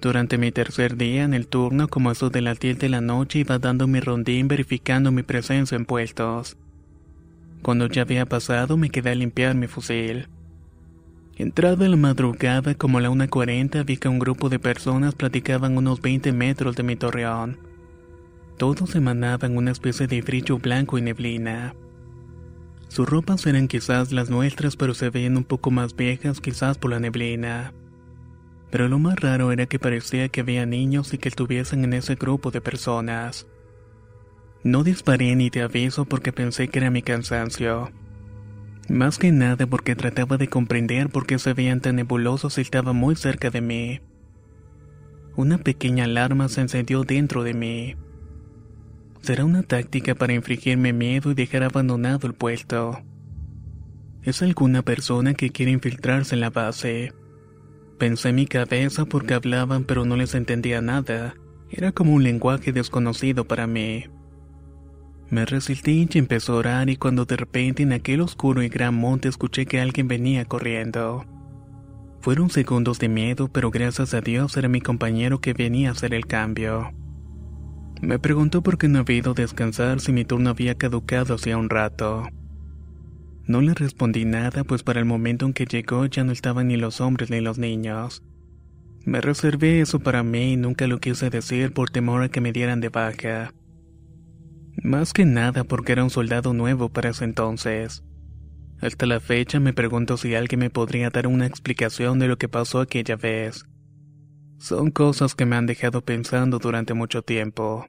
Durante 0.00 0.38
mi 0.38 0.50
tercer 0.50 0.96
día 0.96 1.24
en 1.24 1.34
el 1.34 1.46
turno, 1.46 1.88
como 1.88 2.10
eso 2.10 2.30
de 2.30 2.40
las 2.40 2.58
10 2.58 2.78
de 2.78 2.88
la 2.88 3.02
noche, 3.02 3.40
iba 3.40 3.58
dando 3.58 3.86
mi 3.86 4.00
rondín 4.00 4.48
verificando 4.48 5.12
mi 5.12 5.22
presencia 5.22 5.76
en 5.76 5.84
puestos. 5.84 6.56
Cuando 7.60 7.86
ya 7.86 8.02
había 8.02 8.24
pasado, 8.24 8.78
me 8.78 8.88
quedé 8.88 9.10
a 9.10 9.14
limpiar 9.14 9.54
mi 9.54 9.66
fusil. 9.66 10.28
Entrada 11.36 11.86
la 11.86 11.96
madrugada, 11.96 12.74
como 12.74 12.96
a 12.96 13.02
la 13.02 13.10
1.40, 13.10 13.84
vi 13.84 13.98
que 13.98 14.08
un 14.08 14.18
grupo 14.18 14.48
de 14.48 14.58
personas 14.58 15.14
platicaban 15.14 15.76
unos 15.76 16.00
20 16.00 16.32
metros 16.32 16.76
de 16.76 16.82
mi 16.82 16.96
torreón. 16.96 17.58
Todos 18.56 18.94
emanaban 18.94 19.56
una 19.56 19.70
especie 19.70 20.06
de 20.06 20.22
brillo 20.22 20.58
blanco 20.58 20.96
y 20.96 21.02
neblina. 21.02 21.74
Sus 22.88 23.06
ropas 23.08 23.44
eran 23.46 23.68
quizás 23.68 24.12
las 24.12 24.30
nuestras, 24.30 24.76
pero 24.76 24.94
se 24.94 25.10
veían 25.10 25.36
un 25.36 25.44
poco 25.44 25.70
más 25.70 25.94
viejas, 25.94 26.40
quizás 26.40 26.78
por 26.78 26.90
la 26.90 27.00
neblina. 27.00 27.74
Pero 28.70 28.88
lo 28.88 28.98
más 28.98 29.18
raro 29.18 29.52
era 29.52 29.66
que 29.66 29.78
parecía 29.78 30.28
que 30.28 30.40
había 30.40 30.66
niños 30.66 31.12
y 31.12 31.18
que 31.18 31.28
estuviesen 31.28 31.84
en 31.84 31.92
ese 31.92 32.14
grupo 32.14 32.50
de 32.50 32.60
personas. 32.60 33.46
No 34.62 34.84
disparé 34.84 35.34
ni 35.36 35.50
te 35.50 35.62
aviso 35.62 36.04
porque 36.04 36.32
pensé 36.32 36.68
que 36.68 36.78
era 36.78 36.90
mi 36.90 37.02
cansancio. 37.02 37.90
Más 38.88 39.18
que 39.18 39.32
nada 39.32 39.66
porque 39.66 39.96
trataba 39.96 40.36
de 40.36 40.48
comprender 40.48 41.08
por 41.08 41.26
qué 41.26 41.38
se 41.38 41.54
veían 41.54 41.80
tan 41.80 41.96
nebulosos 41.96 42.58
y 42.58 42.60
estaba 42.60 42.92
muy 42.92 43.16
cerca 43.16 43.50
de 43.50 43.60
mí. 43.60 44.00
Una 45.36 45.58
pequeña 45.58 46.04
alarma 46.04 46.48
se 46.48 46.60
encendió 46.60 47.04
dentro 47.04 47.44
de 47.44 47.54
mí. 47.54 47.96
Será 49.22 49.44
una 49.44 49.62
táctica 49.62 50.14
para 50.14 50.32
infligirme 50.32 50.92
miedo 50.92 51.30
y 51.30 51.34
dejar 51.34 51.62
abandonado 51.62 52.26
el 52.26 52.34
puesto. 52.34 53.00
Es 54.22 54.42
alguna 54.42 54.82
persona 54.82 55.34
que 55.34 55.50
quiere 55.50 55.72
infiltrarse 55.72 56.34
en 56.34 56.40
la 56.40 56.50
base. 56.50 57.12
Pensé 58.00 58.30
en 58.30 58.36
mi 58.36 58.46
cabeza 58.46 59.04
porque 59.04 59.34
hablaban 59.34 59.84
pero 59.84 60.06
no 60.06 60.16
les 60.16 60.34
entendía 60.34 60.80
nada. 60.80 61.34
Era 61.70 61.92
como 61.92 62.14
un 62.14 62.22
lenguaje 62.22 62.72
desconocido 62.72 63.44
para 63.44 63.66
mí. 63.66 64.06
Me 65.28 65.44
resistí 65.44 66.08
y 66.10 66.18
empezó 66.18 66.54
a 66.54 66.56
orar 66.56 66.88
y 66.88 66.96
cuando 66.96 67.26
de 67.26 67.36
repente 67.36 67.82
en 67.82 67.92
aquel 67.92 68.22
oscuro 68.22 68.62
y 68.62 68.70
gran 68.70 68.94
monte 68.94 69.28
escuché 69.28 69.66
que 69.66 69.80
alguien 69.82 70.08
venía 70.08 70.46
corriendo. 70.46 71.26
Fueron 72.22 72.48
segundos 72.48 72.98
de 73.00 73.10
miedo, 73.10 73.48
pero 73.48 73.70
gracias 73.70 74.14
a 74.14 74.22
Dios 74.22 74.56
era 74.56 74.70
mi 74.70 74.80
compañero 74.80 75.42
que 75.42 75.52
venía 75.52 75.90
a 75.90 75.92
hacer 75.92 76.14
el 76.14 76.24
cambio. 76.24 76.92
Me 78.00 78.18
preguntó 78.18 78.62
por 78.62 78.78
qué 78.78 78.88
no 78.88 79.00
había 79.00 79.18
ido 79.18 79.32
a 79.32 79.34
descansar 79.34 80.00
si 80.00 80.10
mi 80.10 80.24
turno 80.24 80.48
había 80.48 80.74
caducado 80.74 81.34
hacía 81.34 81.58
un 81.58 81.68
rato. 81.68 82.26
No 83.50 83.60
le 83.60 83.74
respondí 83.74 84.24
nada, 84.24 84.62
pues 84.62 84.84
para 84.84 85.00
el 85.00 85.06
momento 85.06 85.44
en 85.44 85.52
que 85.52 85.64
llegó 85.64 86.06
ya 86.06 86.22
no 86.22 86.30
estaban 86.30 86.68
ni 86.68 86.76
los 86.76 87.00
hombres 87.00 87.30
ni 87.30 87.40
los 87.40 87.58
niños. 87.58 88.22
Me 89.04 89.20
reservé 89.20 89.80
eso 89.80 89.98
para 89.98 90.22
mí 90.22 90.52
y 90.52 90.56
nunca 90.56 90.86
lo 90.86 91.00
quise 91.00 91.30
decir 91.30 91.72
por 91.72 91.90
temor 91.90 92.22
a 92.22 92.28
que 92.28 92.40
me 92.40 92.52
dieran 92.52 92.80
de 92.80 92.90
baja. 92.90 93.52
Más 94.84 95.12
que 95.12 95.24
nada 95.24 95.64
porque 95.64 95.90
era 95.90 96.04
un 96.04 96.10
soldado 96.10 96.52
nuevo 96.52 96.90
para 96.90 97.10
ese 97.10 97.24
entonces. 97.24 98.04
Hasta 98.80 99.06
la 99.06 99.18
fecha 99.18 99.58
me 99.58 99.72
pregunto 99.72 100.16
si 100.16 100.36
alguien 100.36 100.60
me 100.60 100.70
podría 100.70 101.10
dar 101.10 101.26
una 101.26 101.46
explicación 101.46 102.20
de 102.20 102.28
lo 102.28 102.38
que 102.38 102.48
pasó 102.48 102.78
aquella 102.78 103.16
vez. 103.16 103.64
Son 104.58 104.92
cosas 104.92 105.34
que 105.34 105.44
me 105.44 105.56
han 105.56 105.66
dejado 105.66 106.02
pensando 106.02 106.60
durante 106.60 106.94
mucho 106.94 107.22
tiempo. 107.22 107.88